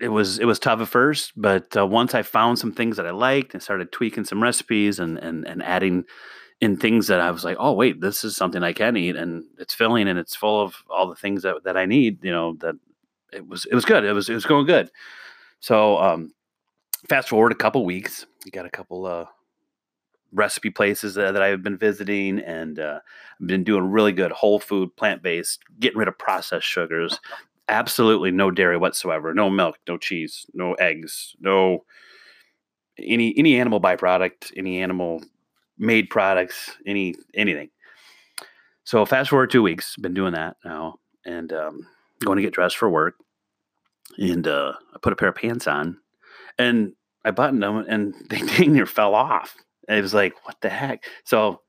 it 0.00 0.08
was 0.08 0.38
it 0.38 0.44
was 0.44 0.58
tough 0.58 0.80
at 0.80 0.88
first, 0.88 1.32
but 1.36 1.76
uh, 1.76 1.86
once 1.86 2.14
I 2.14 2.22
found 2.22 2.58
some 2.58 2.72
things 2.72 2.96
that 2.96 3.06
I 3.06 3.10
liked 3.10 3.54
and 3.54 3.62
started 3.62 3.92
tweaking 3.92 4.24
some 4.24 4.42
recipes 4.42 4.98
and 4.98 5.18
and 5.18 5.46
and 5.46 5.62
adding 5.62 6.04
in 6.60 6.76
things 6.76 7.06
that 7.06 7.20
I 7.20 7.30
was 7.30 7.44
like, 7.44 7.56
oh 7.60 7.72
wait, 7.72 8.00
this 8.00 8.24
is 8.24 8.36
something 8.36 8.62
I 8.62 8.72
can 8.72 8.96
eat, 8.96 9.16
and 9.16 9.44
it's 9.58 9.74
filling 9.74 10.08
and 10.08 10.18
it's 10.18 10.34
full 10.34 10.60
of 10.60 10.74
all 10.90 11.08
the 11.08 11.16
things 11.16 11.42
that, 11.42 11.62
that 11.64 11.76
I 11.76 11.86
need. 11.86 12.22
You 12.24 12.32
know 12.32 12.54
that 12.60 12.74
it 13.32 13.46
was 13.46 13.64
it 13.66 13.74
was 13.74 13.84
good. 13.84 14.04
It 14.04 14.12
was 14.12 14.28
it 14.28 14.34
was 14.34 14.46
going 14.46 14.66
good. 14.66 14.90
So 15.60 15.98
um, 15.98 16.32
fast 17.08 17.28
forward 17.28 17.52
a 17.52 17.56
couple 17.56 17.84
weeks, 17.84 18.26
you 18.44 18.50
got 18.50 18.66
a 18.66 18.70
couple 18.70 19.06
uh, 19.06 19.26
recipe 20.32 20.70
places 20.70 21.14
that, 21.14 21.32
that 21.32 21.42
I've 21.42 21.62
been 21.62 21.78
visiting, 21.78 22.40
and 22.40 22.78
uh, 22.78 23.00
I've 23.40 23.46
been 23.46 23.64
doing 23.64 23.90
really 23.90 24.12
good 24.12 24.32
whole 24.32 24.58
food, 24.58 24.94
plant 24.96 25.22
based, 25.22 25.60
getting 25.78 25.98
rid 25.98 26.08
of 26.08 26.18
processed 26.18 26.66
sugars. 26.66 27.18
Absolutely 27.68 28.30
no 28.30 28.50
dairy 28.50 28.78
whatsoever, 28.78 29.34
no 29.34 29.50
milk, 29.50 29.76
no 29.86 29.98
cheese, 29.98 30.46
no 30.54 30.72
eggs, 30.74 31.36
no 31.40 31.84
any 32.98 33.34
any 33.36 33.60
animal 33.60 33.80
byproduct, 33.80 34.52
any 34.56 34.82
animal 34.82 35.22
made 35.78 36.10
products, 36.10 36.76
any 36.86 37.14
anything. 37.34 37.70
So 38.84 39.04
fast 39.04 39.30
forward 39.30 39.50
two 39.50 39.62
weeks, 39.62 39.96
been 39.96 40.14
doing 40.14 40.32
that 40.32 40.56
now, 40.64 40.96
and 41.24 41.52
um, 41.52 41.86
going 42.24 42.36
to 42.36 42.42
get 42.42 42.54
dressed 42.54 42.76
for 42.76 42.88
work, 42.88 43.14
and 44.16 44.46
uh, 44.46 44.72
I 44.94 44.98
put 45.00 45.12
a 45.12 45.16
pair 45.16 45.28
of 45.28 45.36
pants 45.36 45.66
on, 45.66 45.98
and 46.58 46.92
I 47.24 47.30
buttoned 47.30 47.62
them, 47.62 47.84
and 47.88 48.14
they 48.30 48.40
dang 48.40 48.72
near 48.72 48.86
fell 48.86 49.14
off. 49.14 49.56
And 49.88 49.98
it 49.98 50.02
was 50.02 50.14
like, 50.14 50.34
what 50.46 50.60
the 50.60 50.68
heck? 50.68 51.04
So 51.24 51.60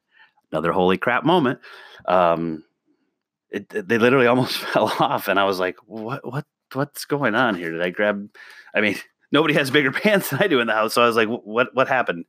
another 0.52 0.72
holy 0.72 0.98
crap 0.98 1.24
moment. 1.24 1.60
Um, 2.06 2.64
it, 3.50 3.74
it, 3.74 3.88
they 3.88 3.98
literally 3.98 4.28
almost 4.28 4.58
fell 4.74 4.94
off, 5.00 5.28
and 5.28 5.40
I 5.40 5.46
was 5.46 5.60
like, 5.60 5.78
what 5.86 6.26
what 6.26 6.46
what's 6.74 7.06
going 7.06 7.36
on 7.36 7.56
here? 7.56 7.72
Did 7.72 7.82
I 7.82 7.90
grab? 7.90 8.30
I 8.74 8.82
mean, 8.82 8.98
nobody 9.32 9.54
has 9.56 9.72
bigger 9.72 9.92
pants 9.94 10.30
than 10.30 10.42
I 10.42 10.48
do 10.48 10.60
in 10.60 10.68
the 10.68 10.74
house, 10.74 10.94
so 10.94 11.02
I 11.02 11.08
was 11.08 11.16
like, 11.16 11.28
what 11.28 11.74
what 11.74 11.88
happened? 11.88 12.26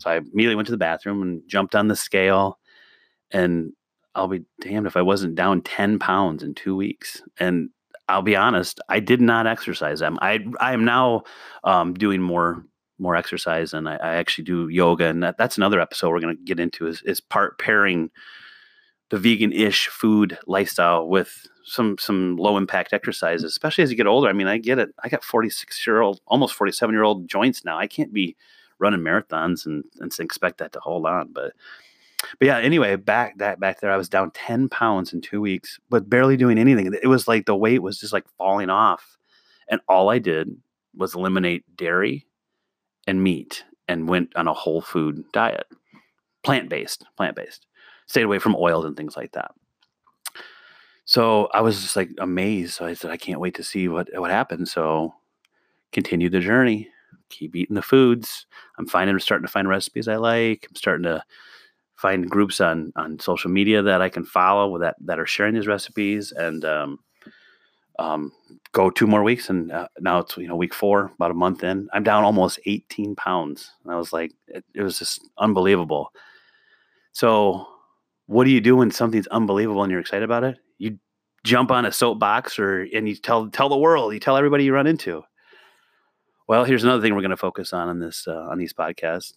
So 0.00 0.10
I 0.10 0.16
immediately 0.16 0.54
went 0.54 0.66
to 0.66 0.72
the 0.72 0.78
bathroom 0.78 1.22
and 1.22 1.42
jumped 1.46 1.74
on 1.74 1.88
the 1.88 1.96
scale. 1.96 2.58
And 3.30 3.72
I'll 4.14 4.28
be 4.28 4.44
damned 4.60 4.86
if 4.86 4.96
I 4.96 5.02
wasn't 5.02 5.34
down 5.34 5.62
10 5.62 5.98
pounds 5.98 6.42
in 6.42 6.54
two 6.54 6.76
weeks. 6.76 7.22
And 7.38 7.70
I'll 8.08 8.22
be 8.22 8.36
honest, 8.36 8.80
I 8.88 9.00
did 9.00 9.20
not 9.20 9.46
exercise 9.46 10.00
them. 10.00 10.18
I 10.22 10.40
I 10.60 10.72
am 10.72 10.84
now 10.84 11.24
um, 11.64 11.92
doing 11.92 12.22
more 12.22 12.64
more 12.98 13.14
exercise, 13.14 13.74
and 13.74 13.88
I, 13.88 13.94
I, 13.96 14.14
actually 14.14 14.44
do 14.44 14.68
yoga, 14.68 15.04
and 15.04 15.22
that, 15.22 15.38
that's 15.38 15.56
another 15.56 15.80
episode 15.80 16.10
we're 16.10 16.20
going 16.20 16.36
to 16.36 16.42
get 16.42 16.58
into 16.58 16.86
is 16.86 17.02
is 17.02 17.20
part 17.20 17.58
pairing 17.58 18.10
the 19.10 19.18
vegan-ish 19.18 19.88
food 19.88 20.38
lifestyle 20.46 21.06
with 21.06 21.46
some 21.64 21.96
some 21.98 22.36
low 22.36 22.56
impact 22.56 22.92
exercises, 22.92 23.44
especially 23.44 23.84
as 23.84 23.90
you 23.90 23.96
get 23.96 24.06
older. 24.06 24.28
I 24.28 24.32
mean, 24.32 24.48
I 24.48 24.56
get 24.58 24.78
it. 24.78 24.88
I 25.04 25.08
got 25.08 25.22
46 25.22 25.86
year 25.86 26.00
old, 26.00 26.20
almost 26.26 26.54
47 26.54 26.94
year 26.94 27.04
old 27.04 27.28
joints 27.28 27.64
now. 27.64 27.78
I 27.78 27.86
can't 27.86 28.12
be 28.12 28.36
running 28.78 29.00
marathons 29.00 29.66
and, 29.66 29.84
and 30.00 30.12
expect 30.20 30.58
that 30.58 30.72
to 30.72 30.80
hold 30.80 31.06
on. 31.06 31.32
But 31.32 31.52
but 32.38 32.46
yeah, 32.46 32.58
anyway, 32.58 32.96
back 32.96 33.38
that 33.38 33.60
back 33.60 33.80
there, 33.80 33.92
I 33.92 33.96
was 33.96 34.08
down 34.08 34.30
10 34.32 34.68
pounds 34.68 35.12
in 35.12 35.20
two 35.20 35.40
weeks, 35.40 35.78
but 35.88 36.10
barely 36.10 36.36
doing 36.36 36.58
anything. 36.58 36.92
It 37.02 37.06
was 37.06 37.28
like 37.28 37.46
the 37.46 37.56
weight 37.56 37.82
was 37.82 37.98
just 37.98 38.12
like 38.12 38.28
falling 38.36 38.70
off. 38.70 39.16
And 39.68 39.80
all 39.88 40.08
I 40.08 40.18
did 40.18 40.50
was 40.96 41.14
eliminate 41.14 41.64
dairy 41.76 42.26
and 43.06 43.22
meat 43.22 43.64
and 43.86 44.08
went 44.08 44.34
on 44.34 44.48
a 44.48 44.54
whole 44.54 44.80
food 44.80 45.24
diet. 45.32 45.66
Plant 46.42 46.68
based, 46.68 47.04
plant 47.16 47.36
based. 47.36 47.66
Stayed 48.06 48.22
away 48.22 48.38
from 48.38 48.56
oils 48.56 48.84
and 48.84 48.96
things 48.96 49.16
like 49.16 49.32
that. 49.32 49.52
So 51.04 51.48
I 51.54 51.60
was 51.60 51.80
just 51.80 51.96
like 51.96 52.10
amazed. 52.18 52.74
So 52.74 52.84
I 52.84 52.94
said, 52.94 53.10
I 53.10 53.16
can't 53.16 53.40
wait 53.40 53.54
to 53.54 53.64
see 53.64 53.88
what 53.88 54.08
what 54.14 54.30
happens. 54.30 54.72
So 54.72 55.14
continue 55.92 56.28
the 56.28 56.40
journey 56.40 56.88
keep 57.28 57.56
eating 57.56 57.74
the 57.74 57.82
foods. 57.82 58.46
I'm 58.78 58.86
finding, 58.86 59.14
I'm 59.14 59.20
starting 59.20 59.46
to 59.46 59.52
find 59.52 59.68
recipes 59.68 60.08
I 60.08 60.16
like. 60.16 60.66
I'm 60.68 60.76
starting 60.76 61.04
to 61.04 61.22
find 61.96 62.30
groups 62.30 62.60
on 62.60 62.92
on 62.96 63.18
social 63.18 63.50
media 63.50 63.82
that 63.82 64.00
I 64.00 64.08
can 64.08 64.24
follow 64.24 64.78
that 64.78 64.96
that 65.00 65.18
are 65.18 65.26
sharing 65.26 65.54
these 65.54 65.66
recipes, 65.66 66.32
and 66.32 66.64
um, 66.64 66.98
um, 67.98 68.32
go 68.72 68.90
two 68.90 69.06
more 69.06 69.22
weeks, 69.22 69.50
and 69.50 69.72
uh, 69.72 69.88
now 70.00 70.20
it's 70.20 70.36
you 70.36 70.46
know 70.46 70.56
week 70.56 70.74
four, 70.74 71.10
about 71.16 71.30
a 71.30 71.34
month 71.34 71.64
in. 71.64 71.88
I'm 71.92 72.04
down 72.04 72.24
almost 72.24 72.60
18 72.66 73.16
pounds. 73.16 73.72
And 73.84 73.92
I 73.92 73.96
was 73.96 74.12
like, 74.12 74.32
it, 74.46 74.64
it 74.74 74.82
was 74.82 74.98
just 74.98 75.20
unbelievable. 75.38 76.12
So, 77.12 77.66
what 78.26 78.44
do 78.44 78.50
you 78.50 78.60
do 78.60 78.76
when 78.76 78.90
something's 78.90 79.26
unbelievable 79.28 79.82
and 79.82 79.90
you're 79.90 80.00
excited 80.00 80.22
about 80.22 80.44
it? 80.44 80.58
You 80.78 80.98
jump 81.44 81.70
on 81.70 81.84
a 81.84 81.92
soapbox, 81.92 82.58
or 82.58 82.86
and 82.94 83.08
you 83.08 83.16
tell 83.16 83.48
tell 83.50 83.68
the 83.68 83.76
world, 83.76 84.14
you 84.14 84.20
tell 84.20 84.36
everybody 84.36 84.64
you 84.64 84.72
run 84.72 84.86
into. 84.86 85.24
Well, 86.48 86.64
here's 86.64 86.84
another 86.84 87.02
thing 87.02 87.14
we're 87.14 87.20
going 87.20 87.30
to 87.30 87.36
focus 87.36 87.72
on 87.72 87.88
in 87.90 87.98
this 88.00 88.26
uh, 88.26 88.48
on 88.50 88.58
these 88.58 88.72
podcasts. 88.72 89.34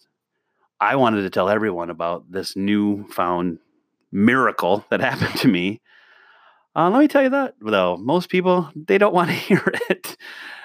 I 0.80 0.96
wanted 0.96 1.22
to 1.22 1.30
tell 1.30 1.48
everyone 1.48 1.90
about 1.90 2.30
this 2.30 2.56
newfound 2.56 3.58
miracle 4.10 4.84
that 4.90 5.00
happened 5.10 5.36
to 5.40 5.48
me 5.48 5.80
uh, 6.74 6.88
let 6.90 7.00
me 7.00 7.08
tell 7.08 7.22
you 7.22 7.30
that 7.30 7.54
though, 7.60 7.96
most 7.98 8.30
people 8.30 8.70
they 8.74 8.98
don't 8.98 9.14
want 9.14 9.28
to 9.28 9.34
hear 9.48 9.62
it. 9.90 10.16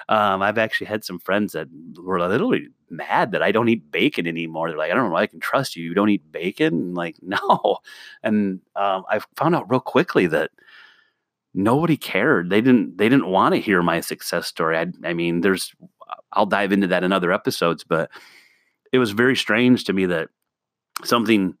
Um, 0.08 0.40
I've 0.40 0.56
actually 0.56 0.86
had 0.86 1.04
some 1.04 1.18
friends 1.18 1.52
that 1.52 1.68
were 2.02 2.18
literally 2.26 2.68
mad 2.88 3.32
that 3.32 3.42
I 3.42 3.52
don't 3.52 3.68
eat 3.68 3.90
bacon 3.92 4.26
anymore. 4.26 4.70
They're 4.70 4.78
like, 4.78 4.90
I 4.90 4.94
don't 4.94 5.10
know, 5.10 5.16
I 5.16 5.26
can 5.26 5.40
trust 5.40 5.76
you. 5.76 5.84
You 5.84 5.92
don't 5.92 6.08
eat 6.08 6.32
bacon? 6.32 6.72
I'm 6.72 6.94
like, 6.94 7.16
no. 7.22 7.78
And 8.22 8.60
um, 8.74 9.04
I 9.10 9.20
found 9.36 9.54
out 9.54 9.70
real 9.70 9.80
quickly 9.80 10.26
that 10.28 10.50
nobody 11.52 11.96
cared. 11.96 12.48
They 12.50 12.60
didn't. 12.62 12.96
They 12.96 13.08
didn't 13.08 13.28
want 13.28 13.54
to 13.54 13.60
hear 13.60 13.82
my 13.82 14.00
success 14.00 14.46
story. 14.46 14.78
I, 14.78 14.86
I 15.04 15.12
mean, 15.14 15.42
there's. 15.42 15.74
I'll 16.32 16.46
dive 16.46 16.72
into 16.72 16.86
that 16.88 17.04
in 17.04 17.12
other 17.12 17.32
episodes, 17.32 17.84
but 17.84 18.10
it 18.92 18.98
was 18.98 19.10
very 19.10 19.36
strange 19.36 19.84
to 19.84 19.92
me 19.92 20.06
that 20.06 20.28
something 21.04 21.54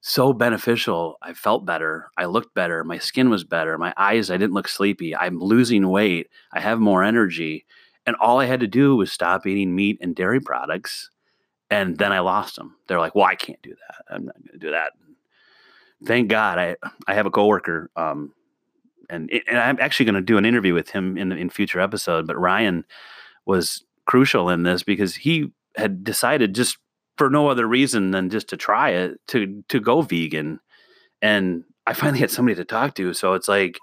so 0.00 0.32
beneficial. 0.32 1.16
I 1.22 1.32
felt 1.34 1.66
better. 1.66 2.10
I 2.16 2.26
looked 2.26 2.54
better. 2.54 2.84
My 2.84 2.98
skin 2.98 3.30
was 3.30 3.44
better. 3.44 3.76
My 3.78 3.92
eyes, 3.96 4.30
I 4.30 4.36
didn't 4.36 4.54
look 4.54 4.68
sleepy. 4.68 5.14
I'm 5.14 5.40
losing 5.40 5.88
weight. 5.88 6.28
I 6.52 6.60
have 6.60 6.78
more 6.78 7.02
energy. 7.02 7.66
And 8.06 8.16
all 8.16 8.40
I 8.40 8.46
had 8.46 8.60
to 8.60 8.66
do 8.66 8.96
was 8.96 9.12
stop 9.12 9.46
eating 9.46 9.74
meat 9.74 9.98
and 10.00 10.14
dairy 10.14 10.40
products. 10.40 11.10
And 11.70 11.98
then 11.98 12.12
I 12.12 12.20
lost 12.20 12.56
them. 12.56 12.76
They're 12.86 13.00
like, 13.00 13.14
well, 13.14 13.26
I 13.26 13.34
can't 13.34 13.60
do 13.60 13.70
that. 13.70 14.14
I'm 14.14 14.24
not 14.24 14.36
going 14.36 14.52
to 14.52 14.58
do 14.58 14.70
that. 14.70 14.92
Thank 16.06 16.28
God 16.28 16.58
I, 16.58 16.76
I 17.06 17.14
have 17.14 17.26
a 17.26 17.30
coworker. 17.30 17.90
Um, 17.96 18.32
and, 19.10 19.30
and 19.48 19.58
I'm 19.58 19.78
actually 19.80 20.06
going 20.06 20.14
to 20.14 20.20
do 20.20 20.38
an 20.38 20.46
interview 20.46 20.74
with 20.74 20.90
him 20.90 21.18
in, 21.18 21.32
in 21.32 21.50
future 21.50 21.80
episode. 21.80 22.26
But 22.26 22.38
Ryan 22.38 22.84
was 23.46 23.84
crucial 24.08 24.48
in 24.48 24.62
this 24.62 24.82
because 24.82 25.14
he 25.14 25.52
had 25.76 26.02
decided 26.02 26.54
just 26.54 26.78
for 27.18 27.28
no 27.28 27.48
other 27.48 27.66
reason 27.66 28.10
than 28.10 28.30
just 28.30 28.48
to 28.48 28.56
try 28.56 28.90
it 28.90 29.20
to 29.28 29.62
to 29.68 29.78
go 29.78 30.00
vegan. 30.00 30.58
And 31.22 31.62
i 31.86 31.92
finally 31.92 32.18
had 32.18 32.30
somebody 32.30 32.56
to 32.56 32.64
talk 32.64 32.94
to. 32.94 33.12
So 33.12 33.34
it's 33.34 33.48
like 33.48 33.78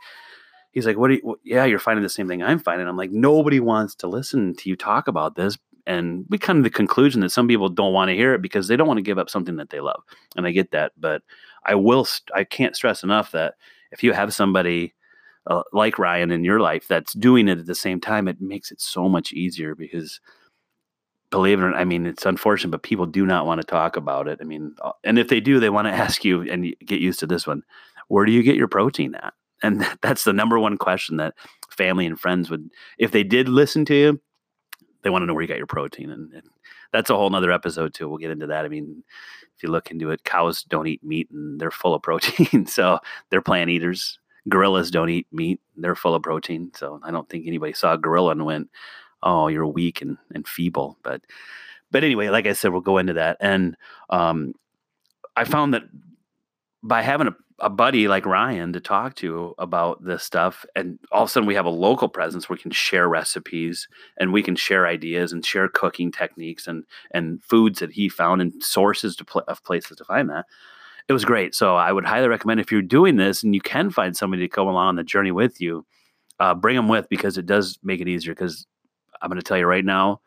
he's 0.71 0.85
like 0.85 0.97
what 0.97 1.09
do 1.09 1.13
you 1.13 1.37
yeah 1.43 1.63
you're 1.63 1.79
finding 1.79 2.03
the 2.03 2.09
same 2.09 2.27
thing 2.27 2.43
i'm 2.43 2.59
finding. 2.59 2.87
I'm 2.87 2.97
like 2.97 3.11
nobody 3.11 3.59
wants 3.59 3.95
to 3.95 4.07
listen 4.07 4.55
to 4.55 4.69
you 4.69 4.75
talk 4.75 5.07
about 5.07 5.35
this. 5.35 5.57
And 5.87 6.25
we 6.29 6.39
come 6.39 6.57
to 6.57 6.63
the 6.63 6.71
conclusion 6.71 7.21
that 7.21 7.29
some 7.29 7.47
people 7.47 7.69
don't 7.69 7.93
want 7.93 8.09
to 8.09 8.15
hear 8.15 8.33
it 8.33 8.41
because 8.41 8.67
they 8.67 8.75
don't 8.75 8.87
want 8.87 8.97
to 8.97 9.03
give 9.03 9.19
up 9.19 9.29
something 9.29 9.57
that 9.57 9.69
they 9.69 9.79
love. 9.79 10.01
And 10.35 10.47
i 10.47 10.51
get 10.51 10.71
that 10.71 10.91
but 10.97 11.21
i 11.65 11.75
will 11.75 12.07
i 12.33 12.43
can't 12.43 12.75
stress 12.75 13.03
enough 13.03 13.31
that 13.31 13.53
if 13.91 14.01
you 14.01 14.11
have 14.13 14.33
somebody 14.33 14.95
uh, 15.47 15.63
like 15.73 15.99
ryan 15.99 16.31
in 16.31 16.43
your 16.43 16.59
life 16.59 16.87
that's 16.87 17.13
doing 17.13 17.47
it 17.47 17.59
at 17.59 17.65
the 17.65 17.75
same 17.75 17.99
time 17.99 18.27
it 18.27 18.41
makes 18.41 18.71
it 18.71 18.81
so 18.81 19.07
much 19.07 19.31
easier 19.33 19.75
because 19.75 20.19
believe 21.35 21.59
it 21.59 21.63
or 21.63 21.71
not, 21.71 21.79
I 21.79 21.83
mean, 21.83 22.05
it's 22.05 22.25
unfortunate, 22.25 22.71
but 22.71 22.83
people 22.83 23.05
do 23.05 23.25
not 23.25 23.45
want 23.45 23.59
to 23.59 23.67
talk 23.67 23.97
about 23.97 24.29
it. 24.29 24.39
I 24.41 24.45
mean, 24.45 24.73
uh, 24.81 24.93
and 25.03 25.19
if 25.19 25.27
they 25.27 25.41
do, 25.41 25.59
they 25.59 25.69
want 25.69 25.85
to 25.85 25.93
ask 26.05 26.23
you 26.23 26.49
and 26.49 26.73
get 26.85 27.01
used 27.01 27.19
to 27.19 27.27
this 27.27 27.45
one. 27.45 27.63
Where 28.07 28.25
do 28.25 28.31
you 28.31 28.41
get 28.41 28.55
your 28.55 28.69
protein 28.69 29.15
at? 29.15 29.33
And 29.61 29.85
that's 30.01 30.23
the 30.23 30.31
number 30.31 30.57
one 30.59 30.77
question 30.77 31.17
that 31.17 31.33
family 31.69 32.05
and 32.05 32.19
friends 32.19 32.49
would, 32.49 32.69
if 32.97 33.11
they 33.11 33.23
did 33.23 33.49
listen 33.49 33.83
to 33.85 33.95
you, 33.95 34.21
they 35.01 35.09
want 35.09 35.23
to 35.23 35.25
know 35.25 35.33
where 35.33 35.41
you 35.41 35.47
got 35.47 35.57
your 35.57 35.67
protein. 35.67 36.09
And, 36.09 36.31
and 36.33 36.43
that's 36.91 37.09
a 37.09 37.15
whole 37.15 37.29
nother 37.29 37.51
episode 37.51 37.93
too. 37.93 38.07
We'll 38.07 38.17
get 38.17 38.31
into 38.31 38.47
that. 38.47 38.63
I 38.65 38.69
mean, 38.69 39.03
if 39.55 39.61
you 39.61 39.69
look 39.69 39.91
into 39.91 40.11
it, 40.11 40.23
cows 40.23 40.63
don't 40.63 40.87
eat 40.87 41.03
meat 41.03 41.29
and 41.31 41.59
they're 41.59 41.69
full 41.69 41.93
of 41.93 42.01
protein. 42.03 42.65
so 42.65 42.99
they're 43.29 43.41
plant 43.41 43.69
eaters. 43.69 44.19
Gorillas 44.47 44.91
don't 44.91 45.09
eat 45.09 45.27
meat. 45.31 45.59
They're 45.75 45.95
full 45.95 46.15
of 46.15 46.23
protein. 46.23 46.71
So 46.75 46.99
I 47.03 47.11
don't 47.11 47.27
think 47.29 47.47
anybody 47.47 47.73
saw 47.73 47.93
a 47.93 47.97
gorilla 47.97 48.31
and 48.31 48.45
went, 48.45 48.69
oh, 49.23 49.47
you're 49.47 49.67
weak 49.67 50.01
and, 50.01 50.17
and 50.33 50.47
feeble. 50.47 50.97
But 51.03 51.21
but 51.91 52.03
anyway, 52.03 52.29
like 52.29 52.45
I 52.47 52.53
said, 52.53 52.71
we'll 52.71 52.81
go 52.81 52.97
into 52.97 53.13
that. 53.13 53.37
And 53.39 53.77
um, 54.09 54.53
I 55.35 55.43
found 55.45 55.73
that 55.73 55.83
by 56.83 57.01
having 57.01 57.27
a, 57.27 57.35
a 57.59 57.69
buddy 57.69 58.07
like 58.07 58.25
Ryan 58.25 58.73
to 58.73 58.79
talk 58.79 59.15
to 59.15 59.55
about 59.57 60.03
this 60.03 60.23
stuff, 60.23 60.65
and 60.75 60.99
all 61.11 61.23
of 61.23 61.29
a 61.29 61.31
sudden 61.31 61.47
we 61.47 61.55
have 61.55 61.65
a 61.65 61.69
local 61.69 62.09
presence 62.09 62.49
where 62.49 62.55
we 62.55 62.61
can 62.61 62.71
share 62.71 63.07
recipes 63.07 63.87
and 64.17 64.33
we 64.33 64.43
can 64.43 64.55
share 64.55 64.87
ideas 64.87 65.31
and 65.31 65.45
share 65.45 65.67
cooking 65.69 66.11
techniques 66.11 66.67
and 66.67 66.83
and 67.11 67.43
foods 67.43 67.79
that 67.79 67.93
he 67.93 68.09
found 68.09 68.41
and 68.41 68.61
sources 68.63 69.15
to 69.15 69.25
pl- 69.25 69.43
of 69.47 69.63
places 69.63 69.97
to 69.97 70.05
find 70.05 70.29
that. 70.29 70.45
It 71.07 71.13
was 71.13 71.25
great. 71.25 71.53
So 71.53 71.75
I 71.75 71.91
would 71.91 72.05
highly 72.05 72.27
recommend 72.27 72.59
if 72.59 72.71
you're 72.71 72.81
doing 72.81 73.15
this 73.15 73.43
and 73.43 73.53
you 73.53 73.61
can 73.61 73.91
find 73.91 74.17
somebody 74.17 74.41
to 74.43 74.49
come 74.49 74.67
along 74.67 74.87
on 74.87 74.95
the 74.95 75.03
journey 75.03 75.31
with 75.31 75.61
you, 75.61 75.85
uh, 76.39 76.55
bring 76.55 76.75
them 76.75 76.87
with 76.87 77.07
because 77.09 77.37
it 77.37 77.45
does 77.45 77.77
make 77.83 78.01
it 78.01 78.07
easier. 78.07 78.33
Because 78.33 78.65
I'm 79.21 79.29
going 79.29 79.39
to 79.39 79.43
tell 79.43 79.57
you 79.57 79.65
right 79.65 79.85
now, 79.85 80.21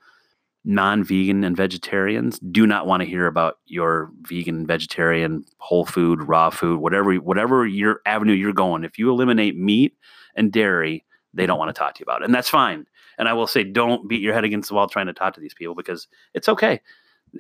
non-vegan 0.65 1.45
and 1.45 1.57
vegetarians 1.57 2.39
do 2.41 2.67
not 2.67 2.87
want 2.87 3.03
to 3.03 3.09
hear 3.09 3.27
about 3.27 3.59
your 3.67 4.11
vegan, 4.23 4.67
vegetarian, 4.67 5.45
whole 5.59 5.85
food, 5.85 6.23
raw 6.23 6.51
food, 6.51 6.81
whatever 6.81 7.15
whatever 7.17 7.67
your 7.67 8.01
avenue 8.07 8.35
you're 8.35 8.53
going. 8.53 8.85
If 8.85 8.99
you 8.99 9.11
eliminate 9.11 9.57
meat 9.57 9.97
and 10.37 10.53
dairy, 10.53 11.05
they 11.35 11.47
don't 11.47 11.59
want 11.59 11.75
to 11.75 11.79
talk 11.79 11.95
to 11.95 12.01
you 12.01 12.05
about 12.05 12.23
it, 12.23 12.27
and 12.27 12.35
that's 12.35 12.49
fine. 12.49 12.87
And 13.19 13.29
I 13.29 13.33
will 13.33 13.47
say, 13.47 13.65
don't 13.65 14.09
beat 14.09 14.21
your 14.21 14.35
head 14.35 14.45
against 14.45 14.69
the 14.69 14.75
wall 14.75 14.89
trying 14.89 15.07
to 15.07 15.13
talk 15.13 15.35
to 15.35 15.41
these 15.41 15.55
people 15.55 15.75
because 15.75 16.07
it's 16.35 16.49
okay. 16.49 16.81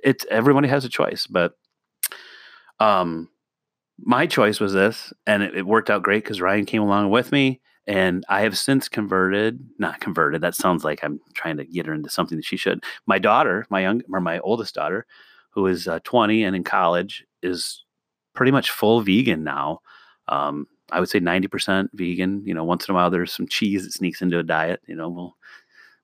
It's 0.02 0.26
everybody 0.30 0.68
has 0.68 0.84
a 0.84 0.88
choice, 0.88 1.26
but 1.26 1.52
um, 2.80 3.28
my 3.98 4.26
choice 4.26 4.60
was 4.60 4.72
this, 4.72 5.12
and 5.26 5.42
it, 5.42 5.56
it 5.56 5.66
worked 5.66 5.90
out 5.90 6.02
great 6.02 6.24
because 6.24 6.40
Ryan 6.40 6.66
came 6.66 6.82
along 6.82 7.10
with 7.10 7.32
me. 7.32 7.60
And 7.86 8.22
I 8.28 8.42
have 8.42 8.58
since 8.58 8.86
converted, 8.86 9.58
not 9.78 10.00
converted. 10.00 10.42
That 10.42 10.54
sounds 10.54 10.84
like 10.84 11.02
I'm 11.02 11.20
trying 11.32 11.56
to 11.56 11.64
get 11.64 11.86
her 11.86 11.94
into 11.94 12.10
something 12.10 12.36
that 12.36 12.44
she 12.44 12.58
should. 12.58 12.84
My 13.06 13.18
daughter, 13.18 13.66
my 13.70 13.80
young 13.80 14.02
or 14.12 14.20
my 14.20 14.40
oldest 14.40 14.74
daughter, 14.74 15.06
who 15.50 15.66
is 15.66 15.88
uh, 15.88 15.98
20 16.04 16.44
and 16.44 16.54
in 16.54 16.64
college, 16.64 17.24
is 17.42 17.82
pretty 18.34 18.52
much 18.52 18.70
full 18.70 19.00
vegan 19.00 19.42
now. 19.42 19.80
Um, 20.28 20.66
I 20.90 21.00
would 21.00 21.08
say 21.08 21.18
90% 21.18 21.88
vegan. 21.94 22.42
You 22.44 22.52
know, 22.52 22.62
once 22.62 22.86
in 22.86 22.92
a 22.92 22.94
while 22.94 23.10
there's 23.10 23.32
some 23.32 23.48
cheese 23.48 23.84
that 23.84 23.92
sneaks 23.92 24.20
into 24.20 24.38
a 24.38 24.42
diet. 24.42 24.82
You 24.86 24.94
know, 24.94 25.08
we'll 25.08 25.36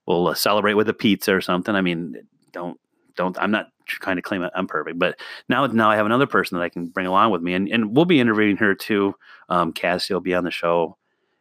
we'll 0.06 0.28
uh, 0.28 0.34
celebrate 0.34 0.74
with 0.74 0.88
a 0.88 0.94
pizza 0.94 1.34
or 1.34 1.42
something. 1.42 1.74
I 1.74 1.82
mean, 1.82 2.16
don't 2.52 2.80
don't. 3.14 3.38
I'm 3.38 3.50
not 3.50 3.68
trying 3.86 4.16
to 4.16 4.22
claim 4.22 4.46
I'm 4.54 4.66
perfect, 4.66 4.98
but 4.98 5.18
now 5.48 5.66
now 5.66 5.90
I 5.90 5.96
have 5.96 6.06
another 6.06 6.26
person 6.26 6.58
that 6.58 6.64
I 6.64 6.68
can 6.68 6.86
bring 6.86 7.06
along 7.06 7.30
with 7.30 7.42
me, 7.42 7.54
and 7.54 7.68
and 7.68 7.96
we'll 7.96 8.04
be 8.04 8.20
interviewing 8.20 8.56
her 8.58 8.74
too. 8.74 9.14
Um, 9.48 9.72
Cassie 9.72 10.14
will 10.14 10.20
be 10.20 10.34
on 10.34 10.44
the 10.44 10.50
show 10.50 10.96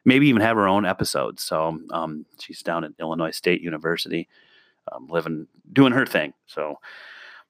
maybe 0.06 0.28
even 0.28 0.42
have 0.42 0.58
her 0.58 0.68
own 0.68 0.86
episode. 0.86 1.40
So 1.40 1.80
um, 1.92 2.26
she's 2.40 2.62
down 2.62 2.84
at 2.84 2.92
Illinois 3.00 3.32
State 3.32 3.62
University, 3.62 4.28
um, 4.92 5.08
living, 5.08 5.48
doing 5.72 5.94
her 5.94 6.06
thing. 6.06 6.34
So, 6.46 6.80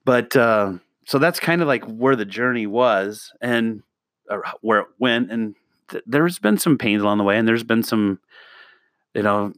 but 0.05 0.35
uh, 0.35 0.73
so 1.05 1.19
that's 1.19 1.39
kind 1.39 1.61
of 1.61 1.67
like 1.67 1.83
where 1.85 2.15
the 2.15 2.25
journey 2.25 2.67
was 2.67 3.31
and 3.41 3.81
uh, 4.29 4.37
where 4.61 4.81
it 4.81 4.87
went. 4.99 5.31
And 5.31 5.55
th- 5.89 6.03
there's 6.05 6.39
been 6.39 6.57
some 6.57 6.77
pains 6.77 7.01
along 7.01 7.17
the 7.17 7.23
way, 7.23 7.37
and 7.37 7.47
there's 7.47 7.63
been 7.63 7.83
some, 7.83 8.19
you 9.13 9.23
know, 9.23 9.53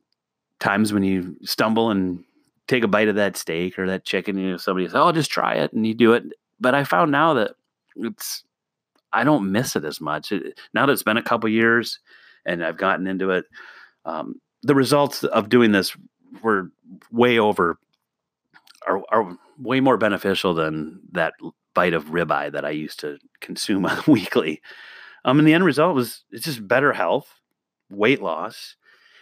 times 0.59 0.93
when 0.93 1.03
you 1.03 1.35
stumble 1.43 1.91
and 1.91 2.23
take 2.67 2.83
a 2.83 2.87
bite 2.87 3.07
of 3.07 3.15
that 3.15 3.37
steak 3.37 3.77
or 3.77 3.87
that 3.87 4.05
chicken. 4.05 4.37
You 4.37 4.51
know, 4.51 4.57
somebody 4.57 4.87
says, 4.87 4.95
"Oh, 4.95 5.11
just 5.11 5.31
try 5.31 5.55
it," 5.55 5.73
and 5.73 5.85
you 5.85 5.93
do 5.93 6.13
it. 6.13 6.23
But 6.59 6.75
I 6.75 6.83
found 6.83 7.11
now 7.11 7.33
that 7.35 7.51
it's 7.95 8.43
I 9.13 9.23
don't 9.23 9.51
miss 9.51 9.75
it 9.75 9.85
as 9.85 10.01
much. 10.01 10.31
It, 10.31 10.59
now 10.73 10.85
that 10.85 10.91
it's 10.91 11.03
been 11.03 11.17
a 11.17 11.23
couple 11.23 11.49
years, 11.49 11.99
and 12.45 12.63
I've 12.63 12.77
gotten 12.77 13.07
into 13.07 13.31
it. 13.31 13.45
Um, 14.05 14.41
the 14.61 14.75
results 14.75 15.23
of 15.23 15.49
doing 15.49 15.71
this 15.71 15.95
were 16.43 16.71
way 17.11 17.39
over, 17.39 17.77
are, 18.85 19.01
are 19.11 19.37
way 19.59 19.79
more 19.79 19.97
beneficial 19.97 20.53
than 20.53 20.99
that 21.13 21.33
bite 21.73 21.93
of 21.93 22.05
ribeye 22.07 22.51
that 22.51 22.65
I 22.65 22.71
used 22.71 22.99
to 23.01 23.17
consume 23.39 23.87
weekly. 24.07 24.61
Um, 25.23 25.39
and 25.39 25.47
the 25.47 25.53
end 25.53 25.65
result 25.65 25.95
was 25.95 26.23
it's 26.31 26.45
just 26.45 26.67
better 26.67 26.93
health, 26.93 27.39
weight 27.89 28.21
loss, 28.21 28.75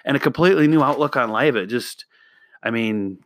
and 0.06 0.18
a 0.18 0.20
completely 0.20 0.68
new 0.68 0.82
outlook 0.82 1.16
on 1.16 1.30
life. 1.30 1.56
It 1.56 1.68
just, 1.68 2.06
I 2.62 2.72
mean, 2.72 3.20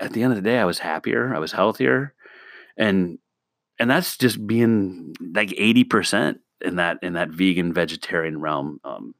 at 0.00 0.12
the 0.12 0.22
end 0.22 0.32
of 0.32 0.36
the 0.36 0.48
day, 0.48 0.58
I 0.58 0.64
was 0.64 0.78
happier, 0.78 1.34
I 1.34 1.38
was 1.38 1.52
healthier, 1.52 2.14
and 2.76 3.18
and 3.78 3.90
that's 3.90 4.16
just 4.16 4.46
being 4.46 5.14
like 5.34 5.52
eighty 5.56 5.84
percent 5.84 6.38
in 6.60 6.76
that 6.76 6.98
in 7.02 7.14
that 7.14 7.30
vegan 7.30 7.72
vegetarian 7.72 8.40
realm. 8.40 8.80
Um, 8.84 9.14